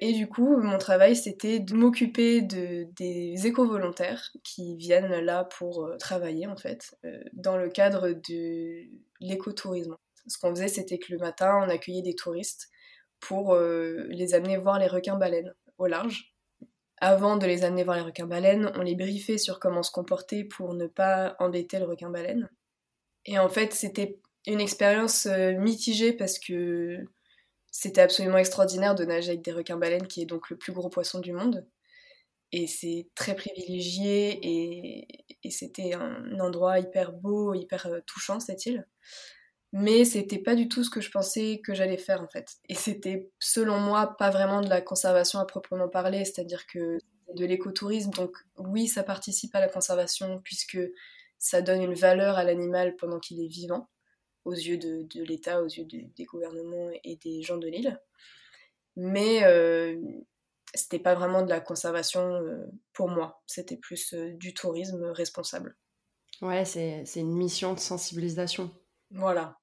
[0.00, 5.88] et, du coup, mon travail, c'était de m'occuper de, des éco-volontaires qui viennent là pour
[6.00, 6.96] travailler, en fait,
[7.32, 8.82] dans le cadre de
[9.20, 9.96] l'écotourisme.
[10.26, 12.68] Ce qu'on faisait, c'était que le matin, on accueillait des touristes
[13.20, 16.34] pour les amener voir les requins-baleines au large.
[16.98, 20.74] Avant de les amener voir les requins-baleines, on les briefait sur comment se comporter pour
[20.74, 22.48] ne pas embêter le requin-baleine.
[23.26, 27.04] Et en fait, c'était une expérience mitigée parce que
[27.78, 31.20] c'était absolument extraordinaire de nager avec des requins-baleines, qui est donc le plus gros poisson
[31.20, 31.66] du monde.
[32.50, 38.88] Et c'est très privilégié et, c'était un endroit hyper beau, hyper touchant cette île.
[39.72, 42.48] Mais c'était pas du tout ce que je pensais que j'allais faire en fait.
[42.70, 46.98] Et c'était selon moi pas vraiment de la conservation à proprement parler, c'est-à-dire que
[47.34, 48.10] de l'écotourisme.
[48.12, 50.78] Donc oui, ça participe à la conservation puisque
[51.38, 53.90] ça donne une valeur à l'animal pendant qu'il est vivant,
[54.46, 58.00] aux yeux de, de l'État, aux yeux des gouvernements et des gens de l'île.
[58.96, 60.00] Mais euh,
[60.74, 65.76] c'était pas vraiment de la conservation euh, pour moi, c'était plus euh, du tourisme responsable.
[66.42, 68.70] Ouais, c'est une mission de sensibilisation.
[69.10, 69.58] Voilà.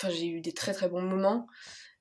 [0.00, 1.46] Enfin, j'ai eu des très très bons moments,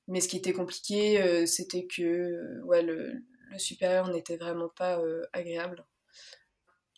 [0.08, 3.14] mais ce qui était compliqué, euh, c'était que ouais, le,
[3.52, 5.02] le supérieur n'était vraiment pas
[5.34, 5.86] agréable.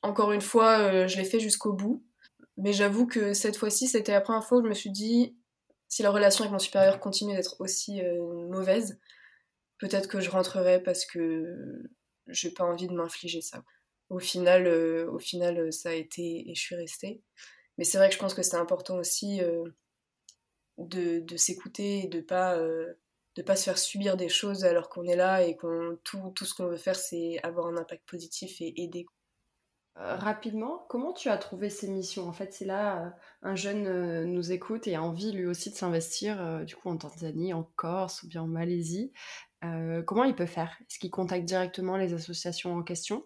[0.04, 2.06] Encore une fois, je l'ai fait jusqu'au bout,
[2.58, 5.38] mais j'avoue que cette fois-ci, c'était la première fois où je me suis dit,
[5.88, 8.02] si la relation avec mon supérieur continue d'être aussi
[8.50, 9.00] mauvaise,
[9.78, 11.88] peut-être que je rentrerai parce que
[12.28, 13.64] j'ai pas envie de m'infliger ça.
[14.10, 17.22] Au final, euh, au final, euh, ça a été et je suis restée.
[17.78, 19.64] Mais c'est vrai que je pense que c'est important aussi euh,
[20.78, 22.58] de, de s'écouter et de pas
[23.36, 26.46] de pas se faire subir des choses alors qu'on est là et qu'on tout, tout
[26.46, 29.06] ce qu'on veut faire c'est avoir un impact positif et aider.
[30.00, 32.28] Rapidement, comment tu as trouvé ces missions?
[32.28, 36.64] En fait, c'est là un jeune nous écoute et a envie lui aussi de s'investir,
[36.66, 39.12] du coup en Tanzanie, en Corse ou bien en Malaisie.
[39.64, 40.78] Euh, comment il peut faire?
[40.82, 43.26] Est-ce qu'il contacte directement les associations en question?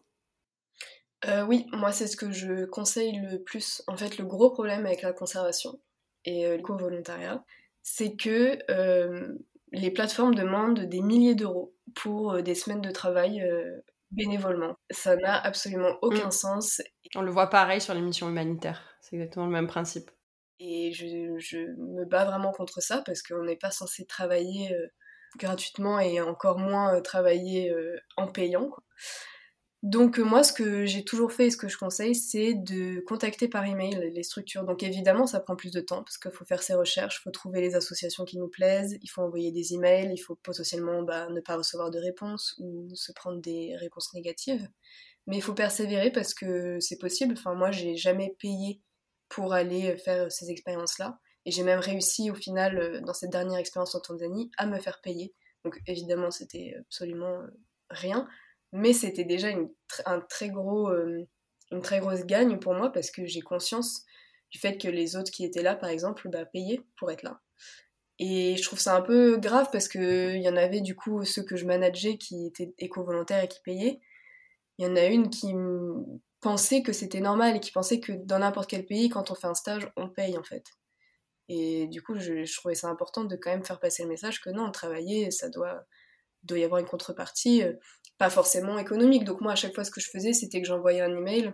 [1.25, 3.83] Euh, Oui, moi c'est ce que je conseille le plus.
[3.87, 5.79] En fait, le gros problème avec la conservation
[6.23, 7.43] et euh, l'éco-volontariat,
[7.83, 8.59] c'est que
[9.73, 13.43] les plateformes demandent des milliers d'euros pour des semaines de travail
[14.11, 14.77] bénévolement.
[14.91, 16.31] Ça n'a absolument aucun mm.
[16.31, 16.81] sens.
[17.15, 18.81] On le voit pareil sur les missions humanitaires.
[19.01, 20.11] C'est exactement le même principe.
[20.59, 24.75] Et je, je, me bats vraiment contre ça parce qu'on n'est pas censé travailler
[25.37, 28.71] gratuitement et encore moins euh, travailler euh, en payant.
[29.83, 32.99] Donc euh, moi, ce que j'ai toujours fait et ce que je conseille, c'est de
[33.01, 34.63] contacter par email les structures.
[34.63, 37.31] Donc évidemment, ça prend plus de temps parce qu'il faut faire ses recherches, il faut
[37.31, 41.27] trouver les associations qui nous plaisent, il faut envoyer des emails, il faut potentiellement bah,
[41.29, 44.67] ne pas recevoir de réponses ou se prendre des réponses négatives.
[45.27, 47.35] Mais il faut persévérer parce que c'est possible.
[47.37, 48.81] Enfin, moi, j'ai jamais payé
[49.29, 51.19] pour aller faire ces expériences-là.
[51.45, 54.79] Et j'ai même réussi au final, euh, dans cette dernière expérience en Tanzanie, à me
[54.79, 55.33] faire payer.
[55.63, 57.47] Donc évidemment, c'était absolument euh,
[57.89, 58.27] rien,
[58.71, 59.69] mais c'était déjà une,
[60.05, 61.27] un très gros, euh,
[61.71, 64.05] une très grosse gagne pour moi parce que j'ai conscience
[64.49, 67.41] du fait que les autres qui étaient là, par exemple, bah, payaient pour être là.
[68.19, 71.43] Et je trouve ça un peu grave parce qu'il y en avait du coup ceux
[71.43, 73.99] que je manageais qui étaient éco-volontaires et qui payaient.
[74.77, 75.53] Il y en a une qui
[76.41, 79.47] pensait que c'était normal et qui pensait que dans n'importe quel pays, quand on fait
[79.47, 80.65] un stage, on paye en fait.
[81.49, 84.49] Et du coup, je, trouvais ça important de quand même faire passer le message que
[84.49, 85.85] non, travailler, ça doit,
[86.43, 87.73] doit y avoir une contrepartie, euh,
[88.17, 89.23] pas forcément économique.
[89.23, 91.53] Donc moi, à chaque fois, ce que je faisais, c'était que j'envoyais un email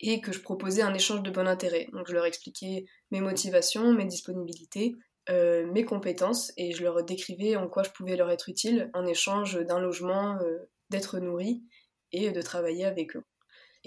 [0.00, 1.88] et que je proposais un échange de bon intérêt.
[1.92, 4.94] Donc je leur expliquais mes motivations, mes disponibilités,
[5.30, 9.06] euh, mes compétences, et je leur décrivais en quoi je pouvais leur être utile en
[9.06, 11.62] échange d'un logement, euh, d'être nourri
[12.12, 13.24] et de travailler avec eux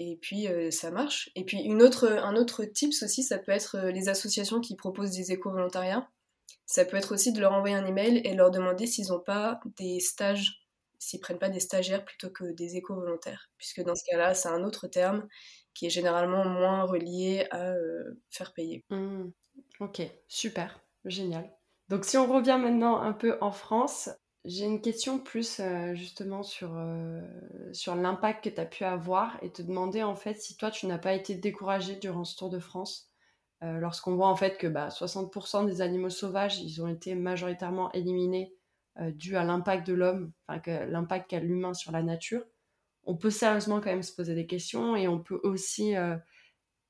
[0.02, 1.28] et puis ça marche.
[1.36, 5.10] Et puis une autre, un autre tips aussi, ça peut être les associations qui proposent
[5.10, 6.08] des éco-volontariats.
[6.70, 9.58] Ça peut être aussi de leur envoyer un email et leur demander s'ils n'ont pas
[9.76, 10.68] des stages,
[11.00, 13.50] s'ils prennent pas des stagiaires plutôt que des éco-volontaires.
[13.58, 15.26] Puisque dans ce cas-là, c'est un autre terme
[15.74, 18.84] qui est généralement moins relié à euh, faire payer.
[18.88, 19.30] Mmh.
[19.80, 21.52] Ok, super, génial.
[21.88, 24.08] Donc si on revient maintenant un peu en France,
[24.44, 27.20] j'ai une question plus euh, justement sur, euh,
[27.72, 30.86] sur l'impact que tu as pu avoir et te demander en fait si toi tu
[30.86, 33.09] n'as pas été découragé durant ce Tour de France
[33.62, 37.92] euh, lorsqu'on voit en fait que bah, 60% des animaux sauvages ils ont été majoritairement
[37.92, 38.54] éliminés
[39.12, 42.44] dû à l'impact de l'homme, enfin l'impact qu'a l'humain sur la nature.
[43.04, 45.94] On peut sérieusement quand même se poser des questions et on peut aussi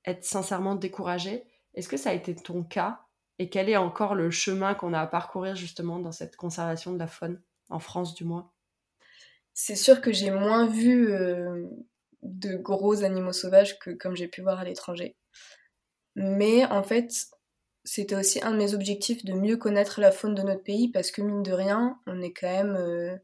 [0.04, 1.44] être sincèrement découragé.
[1.74, 3.02] Est-ce que ça a été ton cas
[3.40, 6.98] et quel est encore le chemin qu'on a à parcourir justement dans cette conservation de
[6.98, 7.40] la faune,
[7.70, 8.50] en France du moins?
[9.54, 11.66] C'est sûr que j'ai moins vu euh,
[12.22, 15.16] de gros animaux sauvages que comme j'ai pu voir à l'étranger.
[16.20, 17.10] Mais en fait,
[17.84, 21.10] c'était aussi un de mes objectifs de mieux connaître la faune de notre pays parce
[21.10, 23.16] que mine de rien, on est quand même euh,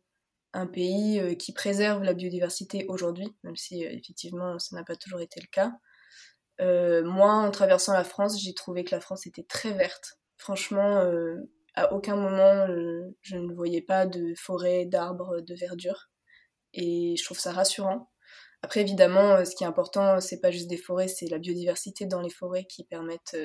[0.54, 5.20] un pays euh, qui préserve la biodiversité aujourd'hui, même si effectivement ça n'a pas toujours
[5.20, 5.72] été le cas.
[6.60, 10.14] Euh, moi, en traversant la France, j'ai trouvé que la France était très verte.
[10.38, 11.36] Franchement, euh,
[11.74, 16.08] à aucun moment, euh, je ne voyais pas de forêt, d'arbres, de verdure.
[16.72, 18.10] Et je trouve ça rassurant.
[18.66, 22.20] Après, évidemment, ce qui est important, c'est pas juste des forêts, c'est la biodiversité dans
[22.20, 23.36] les forêts qui permettent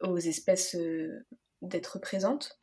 [0.00, 0.76] aux espèces
[1.62, 2.58] d'être présentes.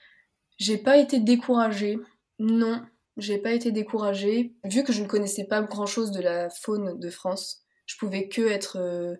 [0.57, 1.97] J'ai pas été découragée,
[2.37, 2.85] non.
[3.15, 4.57] j'ai pas été découragée.
[4.65, 8.41] Vu que je ne connaissais pas grand-chose de la faune de France, je pouvais que
[8.41, 8.75] être...
[8.77, 9.15] euh,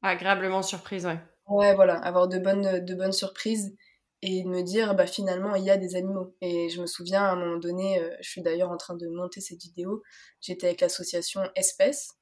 [0.00, 1.20] Agréablement surprise, ouais.
[1.46, 3.76] Ouais, voilà, avoir de bonnes, de bonnes surprises
[4.22, 6.34] et me dire, bah finalement, il y a des animaux.
[6.40, 9.06] Et je me souviens, à un moment donné, euh, je suis d'ailleurs en train de
[9.08, 10.02] monter cette vidéo,
[10.40, 12.14] j'étais avec l'association Espèces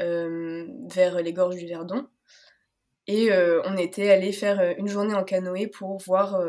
[0.00, 2.06] euh, vers les gorges du Verdon.
[3.06, 6.40] Et euh, on était allé faire une journée en canoë pour voir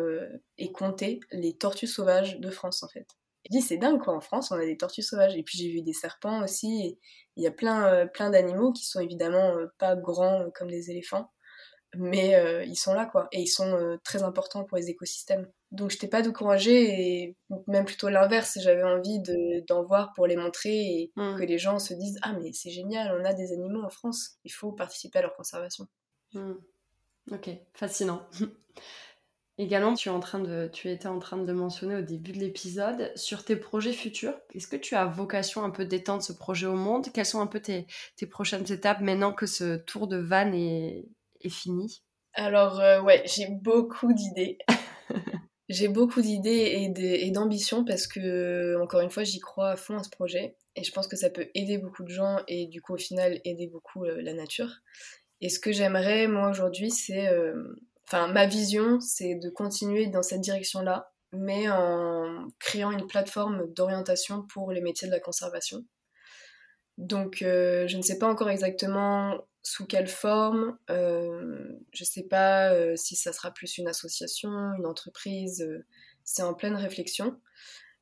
[0.58, 3.06] et compter les tortues sauvages de France, en fait.
[3.46, 5.36] J'ai dit, c'est dingue, quoi, en France, on a des tortues sauvages.
[5.36, 6.82] Et puis j'ai vu des serpents aussi.
[6.88, 7.00] et
[7.36, 11.30] Il y a plein, plein d'animaux qui sont évidemment pas grands comme les éléphants,
[11.98, 13.28] mais euh, ils sont là, quoi.
[13.32, 15.48] Et ils sont euh, très importants pour les écosystèmes.
[15.72, 17.36] Donc j'étais pas découragée, et
[17.68, 21.36] même plutôt l'inverse, j'avais envie de- d'en voir pour les montrer et Mm.
[21.38, 24.38] que les gens se disent, ah mais c'est génial, on a des animaux en France,
[24.46, 25.88] il faut participer à leur conservation.
[26.34, 26.54] Hmm.
[27.32, 28.22] Ok, fascinant.
[29.60, 32.32] Également, tu, es en train de, tu étais en train de le mentionner au début
[32.32, 36.32] de l'épisode, sur tes projets futurs, est-ce que tu as vocation un peu d'étendre ce
[36.32, 37.08] projet au monde?
[37.12, 37.88] Quelles sont un peu tes,
[38.18, 41.08] tes prochaines étapes maintenant que ce tour de van est,
[41.42, 44.58] est fini Alors, euh, ouais, j'ai beaucoup d'idées.
[45.70, 50.04] j'ai beaucoup d'idées et d'ambitions parce que, encore une fois, j'y crois à fond à
[50.04, 50.56] ce projet.
[50.76, 53.42] Et je pense que ça peut aider beaucoup de gens et du coup, au final,
[53.44, 54.70] aider beaucoup euh, la nature.
[55.42, 57.28] Et ce que j'aimerais, moi, aujourd'hui, c'est...
[57.30, 57.76] euh,
[58.10, 64.44] Enfin, ma vision, c'est de continuer dans cette direction-là, mais en créant une plateforme d'orientation
[64.44, 65.84] pour les métiers de la conservation.
[66.98, 69.38] Donc, euh, je ne sais pas encore exactement
[69.68, 70.78] sous quelle forme.
[70.90, 75.62] euh, je ne sais pas euh, si ça sera plus une association, une entreprise.
[75.62, 75.86] euh,
[76.24, 77.40] c'est en pleine réflexion.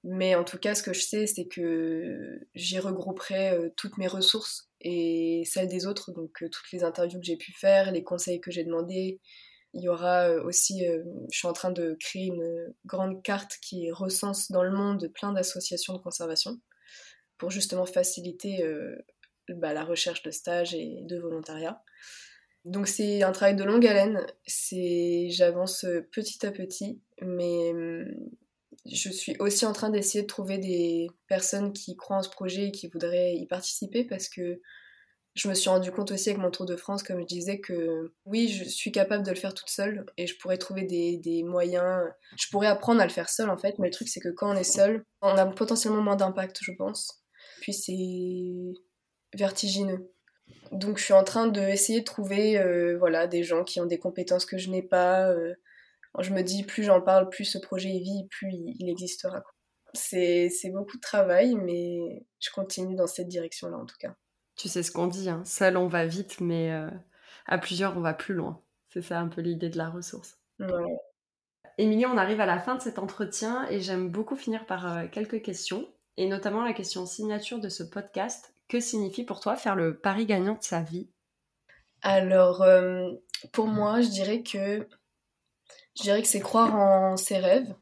[0.04, 4.70] Mais en tout cas, ce que je sais, c'est que j'y regrouperai toutes mes ressources
[4.82, 8.52] et celles des autres, donc toutes les interviews que j'ai pu faire, les conseils que
[8.52, 9.20] j'ai demandés.
[9.74, 10.86] Il y aura aussi,
[11.32, 15.34] je suis en train de créer une grande carte qui recense dans le monde plein
[15.34, 16.60] d'associations de conservation
[17.40, 18.64] pour justement faciliter
[19.54, 21.84] bah, la recherche de stages et de volontariat.
[22.66, 28.08] Donc c'est un travail de longue haleine, c'est j'avance euh, petit à petit, mais hum,
[28.92, 32.68] je suis aussi en train d'essayer de trouver des personnes qui croient en ce projet
[32.68, 34.62] et qui voudraient y participer parce que
[35.36, 38.14] je me suis rendu compte aussi avec mon Tour de France, comme je disais, que
[38.26, 41.44] oui, je suis capable de le faire toute seule et je pourrais trouver des, des
[41.44, 42.08] moyens.
[42.38, 44.52] Je pourrais apprendre à le faire seule en fait, mais le truc c'est que quand
[44.52, 47.22] on est seul, on a potentiellement moins d'impact, je pense.
[47.62, 48.82] Puis c'est
[49.36, 50.12] vertigineux.
[50.72, 54.00] Donc je suis en train d'essayer de trouver euh, voilà, des gens qui ont des
[54.00, 55.30] compétences que je n'ai pas.
[55.30, 55.54] euh,
[56.20, 59.44] je me dis, plus j'en parle, plus ce projet vit, plus il, existera.
[59.94, 64.16] C'est beaucoup de travail, mais je continue dans cette direction-là en tout cas.
[64.56, 66.90] Tu sais ce qu'on dit, hein, seul on va vite, mais euh,
[67.46, 68.62] à plusieurs on va plus loin.
[68.90, 70.38] C'est ça un peu l'idée de la ressource.
[70.60, 70.68] Ouais.
[71.78, 75.42] Émilie, on arrive à la fin de cet entretien et j'aime beaucoup finir par quelques
[75.42, 78.55] questions, et notamment la question signature de ce podcast.
[78.68, 81.10] Que signifie pour toi faire le pari gagnant de sa vie?
[82.02, 83.12] Alors, euh,
[83.52, 84.88] pour moi, je dirais que
[85.98, 87.74] je dirais que c'est croire en ses rêves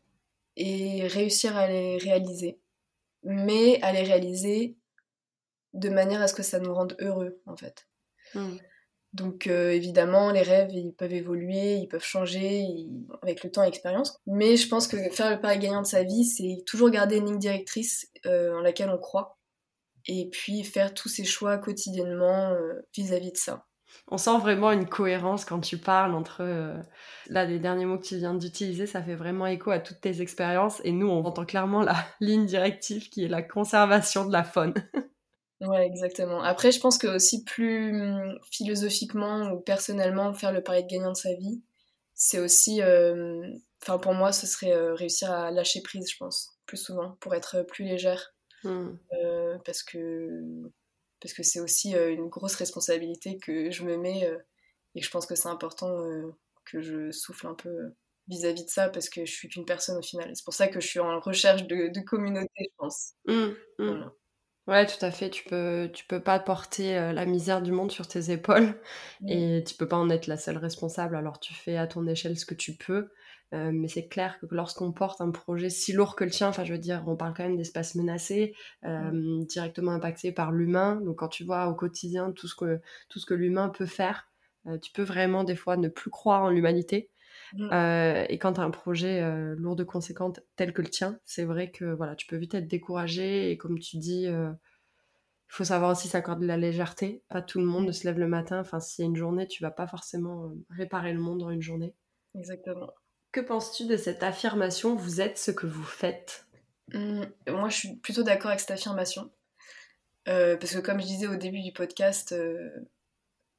[0.57, 2.59] et réussir à les réaliser,
[3.23, 4.77] mais à les réaliser
[5.73, 7.88] de manière à ce que ça nous rende heureux, en fait.
[8.34, 8.57] Hmm.
[9.13, 13.61] Donc euh, évidemment, les rêves, ils peuvent évoluer, ils peuvent changer ils- avec le temps
[13.61, 14.17] et l'expérience.
[14.25, 17.27] Mais je pense que faire le pari gagnant de sa vie, c'est toujours garder une
[17.27, 19.38] ligne directrice euh, en laquelle on croit.
[20.07, 23.65] Et puis faire tous ses choix quotidiennement euh, vis-à-vis de ça.
[24.07, 26.75] On sent vraiment une cohérence quand tu parles entre euh,
[27.27, 30.21] là les derniers mots que tu viens d'utiliser, ça fait vraiment écho à toutes tes
[30.21, 34.43] expériences et nous on entend clairement la ligne directive qui est la conservation de la
[34.43, 34.73] faune.
[35.61, 36.41] Ouais, exactement.
[36.41, 41.11] Après, je pense que aussi plus hum, philosophiquement ou personnellement, faire le pari de gagnant
[41.11, 41.63] de sa vie,
[42.15, 43.47] c'est aussi, euh,
[43.81, 47.33] enfin pour moi, ce serait euh, réussir à lâcher prise, je pense, plus souvent, pour
[47.33, 48.33] être plus légère,
[48.64, 48.95] Hmm.
[49.14, 50.72] euh, parce que
[51.22, 54.38] parce que c'est aussi euh, une grosse responsabilité que je me mets euh,
[54.95, 55.97] et je pense que c'est important
[56.66, 57.93] que je souffle un peu
[58.28, 60.32] vis-à-vis de ça parce que je suis qu'une personne au final.
[60.36, 63.14] C'est pour ça que je suis en recherche de, de communauté, je pense.
[63.26, 63.88] Hmm, hmm.
[63.88, 64.14] Voilà.
[64.68, 65.30] Ouais, tout à fait.
[65.30, 68.80] Tu peux, tu peux pas porter euh, la misère du monde sur tes épaules
[69.22, 69.30] Mm.
[69.30, 71.16] et tu peux pas en être la seule responsable.
[71.16, 73.11] Alors tu fais à ton échelle ce que tu peux,
[73.53, 76.63] Euh, mais c'est clair que lorsqu'on porte un projet si lourd que le tien, enfin
[76.63, 80.99] je veux dire, on parle quand même d'espaces menacés, euh, directement impactés par l'humain.
[81.01, 84.27] Donc quand tu vois au quotidien tout ce que tout ce que l'humain peut faire,
[84.65, 87.11] euh, tu peux vraiment des fois ne plus croire en l'humanité.
[87.53, 87.69] Mm.
[87.71, 89.21] Euh, et quand tu as un projet
[89.55, 92.67] lourd de conséquences tel que le tien, c'est vrai que voilà, tu peux vite être
[92.67, 94.55] découragé et comme tu dis, il
[95.47, 97.21] faut savoir aussi s'accorder de la légèreté.
[97.29, 98.59] Pas tout le monde ne se lève le matin.
[98.59, 101.61] Enfin, s'il y a une journée, tu vas pas forcément réparer le monde en une
[101.61, 101.93] journée.
[102.33, 102.91] Exactement.
[103.34, 106.45] Que penses-tu de cette affirmation Vous êtes ce que vous faites?
[106.93, 109.31] Hum, moi, je suis plutôt d'accord avec cette affirmation.
[110.27, 112.69] Euh, parce que comme je disais au début du podcast, euh,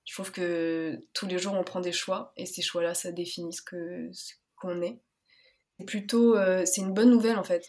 [0.04, 3.52] je trouve que tous les jours on prend des choix et ces choix-là, ça définit
[3.52, 5.00] ce que ce qu'on est.
[5.78, 7.66] C'est plutôt, euh, c'est une bonne nouvelle en fait.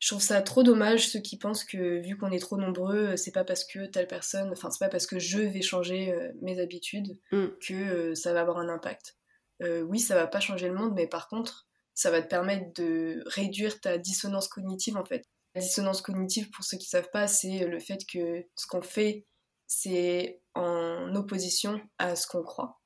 [0.00, 3.30] Je trouve ça trop dommage ceux qui pensent que vu qu'on est trop nombreux, c'est
[3.32, 7.16] pas parce que telle personne, enfin c'est pas parce que je vais changer mes habitudes
[7.30, 7.46] Mm.
[7.66, 9.16] que ça va avoir un impact.
[9.60, 13.22] Oui, ça va pas changer le monde, mais par contre, ça va te permettre de
[13.26, 15.24] réduire ta dissonance cognitive en fait.
[15.54, 19.24] La dissonance cognitive, pour ceux qui savent pas, c'est le fait que ce qu'on fait,
[19.66, 22.80] c'est en opposition à ce qu'on croit.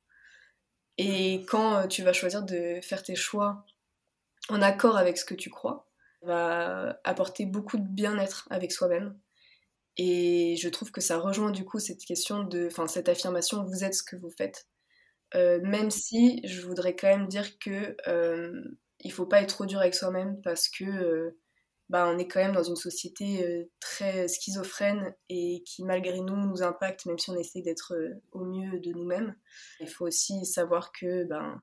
[0.99, 3.65] Et quand euh, tu vas choisir de faire tes choix
[4.49, 5.89] en accord avec ce que tu crois,
[6.21, 9.19] ça va apporter beaucoup de bien-être avec soi-même.
[9.97, 13.85] Et je trouve que ça rejoint du coup cette question de, enfin cette affirmation, vous
[13.85, 14.69] êtes ce que vous faites.
[15.35, 18.63] Euh, même si je voudrais quand même dire que euh,
[19.01, 21.39] il faut pas être trop dur avec soi-même parce que euh,
[21.89, 26.37] bah, on est quand même dans une société euh, très schizophrène et qui malgré nous
[26.37, 29.35] nous impacte même si on essaie d'être euh, au mieux de nous-mêmes.
[29.81, 31.61] Il faut aussi savoir que ben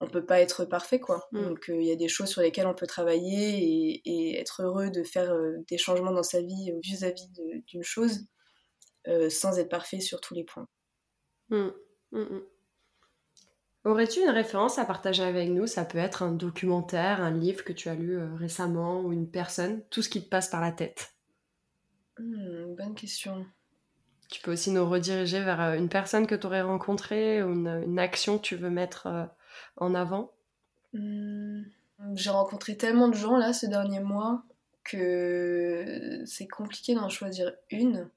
[0.00, 1.28] on peut pas être parfait quoi.
[1.32, 1.42] Mm.
[1.42, 4.90] Donc il y a des choses sur lesquelles on peut travailler et, et être heureux
[4.90, 5.34] de faire
[5.68, 7.28] des changements dans sa vie vis-à-vis
[7.66, 8.26] d'une chose
[9.30, 10.68] sans être parfait sur tous les points.
[11.50, 11.70] Mm,
[12.12, 12.42] mm.
[13.84, 15.68] Aurais-tu une référence à partager avec nous?
[15.68, 19.30] Ça peut être un documentaire, un livre que tu as lu euh, récemment ou une
[19.30, 21.14] personne, tout ce qui te passe par la tête.
[22.18, 23.46] Hmm, bonne question.
[24.28, 27.82] Tu peux aussi nous rediriger vers euh, une personne que tu aurais rencontrée ou une,
[27.86, 29.26] une action que tu veux mettre euh,
[29.76, 30.32] en avant?
[30.94, 31.62] Hmm,
[32.14, 34.42] J'ai rencontré tellement de gens là ce dernier mois
[34.84, 38.10] que c'est compliqué d'en choisir une.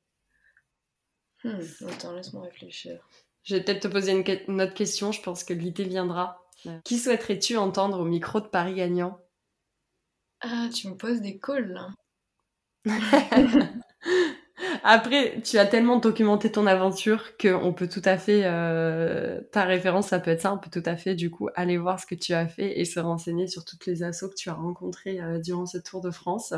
[1.44, 3.08] Hmm, attends, laisse-moi réfléchir.
[3.46, 6.42] Je vais peut-être te poser une, que- une autre question, je pense que l'idée viendra.
[6.84, 9.20] Qui souhaiterais-tu entendre au micro de Paris Gagnant
[10.42, 11.90] Ah, tu me poses des calls là.
[14.84, 20.08] Après, tu as tellement documenté ton aventure qu'on peut tout à fait, euh, ta référence,
[20.08, 22.16] ça peut être ça, on peut tout à fait du coup aller voir ce que
[22.16, 25.40] tu as fait et se renseigner sur toutes les assos que tu as rencontrées euh,
[25.40, 26.54] durant ce Tour de France.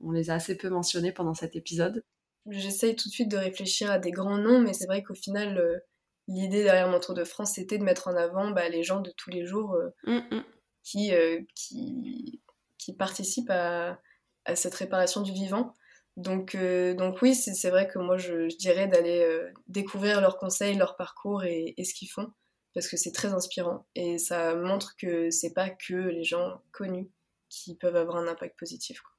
[0.00, 2.02] On les a assez peu mentionnés pendant cet épisode.
[2.48, 5.58] J'essaye tout de suite de réfléchir à des grands noms, mais c'est vrai qu'au final,
[5.58, 5.78] euh,
[6.30, 9.10] l'idée derrière mon Tour de France, c'était de mettre en avant bah, les gens de
[9.10, 10.44] tous les jours euh, hum.
[10.82, 12.40] qui, euh, qui,
[12.78, 14.00] qui participent à,
[14.44, 15.74] à cette réparation du vivant.
[16.16, 19.24] Donc, euh, donc oui, c'est vrai que moi, je, je dirais d'aller
[19.68, 22.32] découvrir leurs conseils, leur parcours et, et ce qu'ils font,
[22.74, 23.86] parce que c'est très inspirant.
[23.94, 27.10] Et ça montre que c'est pas que les gens connus
[27.48, 29.00] qui peuvent avoir un impact positif.
[29.00, 29.12] quoi.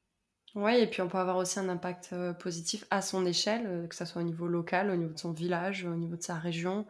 [0.53, 3.87] Ouais, et puis on peut avoir aussi un impact euh, positif à son échelle, euh,
[3.87, 6.35] que ce soit au niveau local, au niveau de son village, au niveau de sa
[6.35, 6.85] région.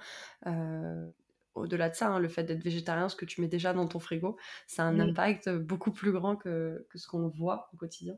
[0.47, 1.07] Euh,
[1.53, 3.99] au-delà de ça, hein, le fait d'être végétarien, ce que tu mets déjà dans ton
[3.99, 4.35] frigo,
[4.65, 5.09] ça a un Mm.
[5.11, 8.15] impact beaucoup plus grand que, que ce qu'on voit au quotidien.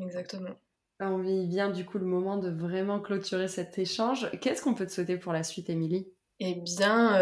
[0.00, 0.54] Exactement.
[1.00, 4.30] On y vient du coup le moment de vraiment clôturer cet échange.
[4.40, 6.06] Qu'est-ce qu'on peut te souhaiter pour la suite, Émilie?
[6.38, 7.18] Eh bien,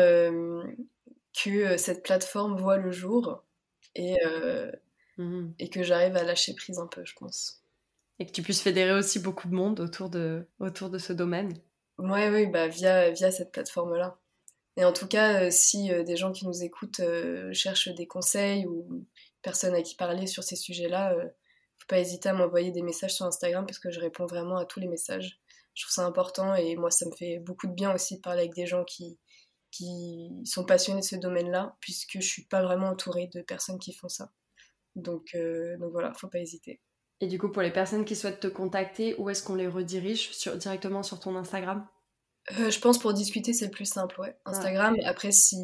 [1.33, 3.43] que cette plateforme voit le jour
[3.95, 4.17] et,
[5.17, 5.55] Mhm.
[5.59, 7.63] et que j'arrive à lâcher prise un peu, je pense.
[8.19, 11.53] Et que tu puisses fédérer aussi beaucoup de monde autour de, autour de ce domaine.
[11.99, 14.19] Ouais, oui, bah via, via cette plateforme-là.
[14.77, 18.07] Et en tout cas, euh, si euh, des gens qui nous écoutent euh, cherchent des
[18.07, 19.07] conseils ou
[19.43, 21.29] personnes à qui parler sur ces sujets-là, euh,
[21.79, 24.65] faut pas hésiter à m'envoyer des messages sur Instagram parce que je réponds vraiment à
[24.65, 25.39] tous les messages.
[25.75, 28.43] Je trouve ça important et moi, ça me fait beaucoup de bien aussi de parler
[28.43, 29.19] avec des gens qui,
[29.71, 33.93] qui sont passionnés de ce domaine-là puisque je suis pas vraiment entourée de personnes qui
[33.93, 34.33] font ça.
[34.97, 36.81] Donc, euh, donc voilà, faut pas hésiter.
[37.21, 40.33] Et du coup, pour les personnes qui souhaitent te contacter, où est-ce qu'on les redirige
[40.33, 41.87] sur, directement sur ton Instagram?
[42.59, 44.37] Euh, je pense pour discuter, c'est le plus simple, ouais.
[44.45, 44.97] Instagram.
[45.05, 45.57] Après, si,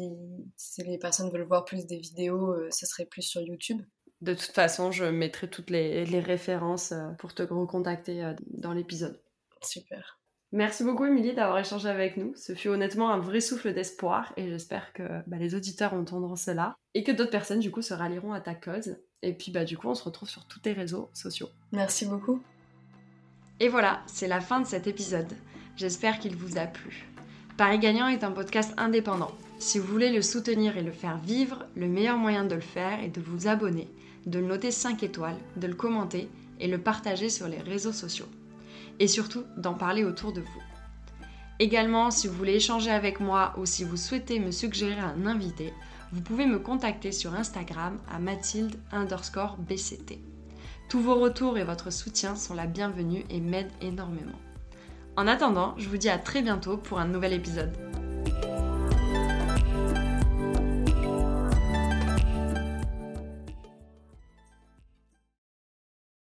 [0.57, 3.81] si les personnes veulent voir plus des vidéos, euh, ça serait plus sur YouTube.
[4.21, 8.71] De toute façon, je mettrai toutes les, les références euh, pour te recontacter euh, dans
[8.71, 9.19] l'épisode.
[9.63, 10.19] Super.
[10.51, 12.35] Merci beaucoup, Émilie, d'avoir échangé avec nous.
[12.35, 16.75] Ce fut honnêtement un vrai souffle d'espoir et j'espère que bah, les auditeurs entendront cela
[16.93, 18.97] et que d'autres personnes, du coup, se rallieront à ta cause.
[19.23, 21.49] Et puis, bah, du coup, on se retrouve sur tous tes réseaux sociaux.
[21.71, 22.41] Merci beaucoup.
[23.59, 25.31] Et voilà, c'est la fin de cet épisode.
[25.75, 27.07] J'espère qu'il vous a plu.
[27.57, 29.31] Paris Gagnant est un podcast indépendant.
[29.59, 32.99] Si vous voulez le soutenir et le faire vivre, le meilleur moyen de le faire
[33.03, 33.87] est de vous abonner,
[34.25, 36.27] de le noter 5 étoiles, de le commenter
[36.59, 38.27] et le partager sur les réseaux sociaux.
[38.99, 40.61] Et surtout, d'en parler autour de vous.
[41.59, 45.71] Également, si vous voulez échanger avec moi ou si vous souhaitez me suggérer un invité,
[46.11, 50.19] vous pouvez me contacter sur Instagram à mathilde underscore bct.
[50.89, 54.39] Tous vos retours et votre soutien sont la bienvenue et m'aident énormément.
[55.15, 57.71] En attendant, je vous dis à très bientôt pour un nouvel épisode.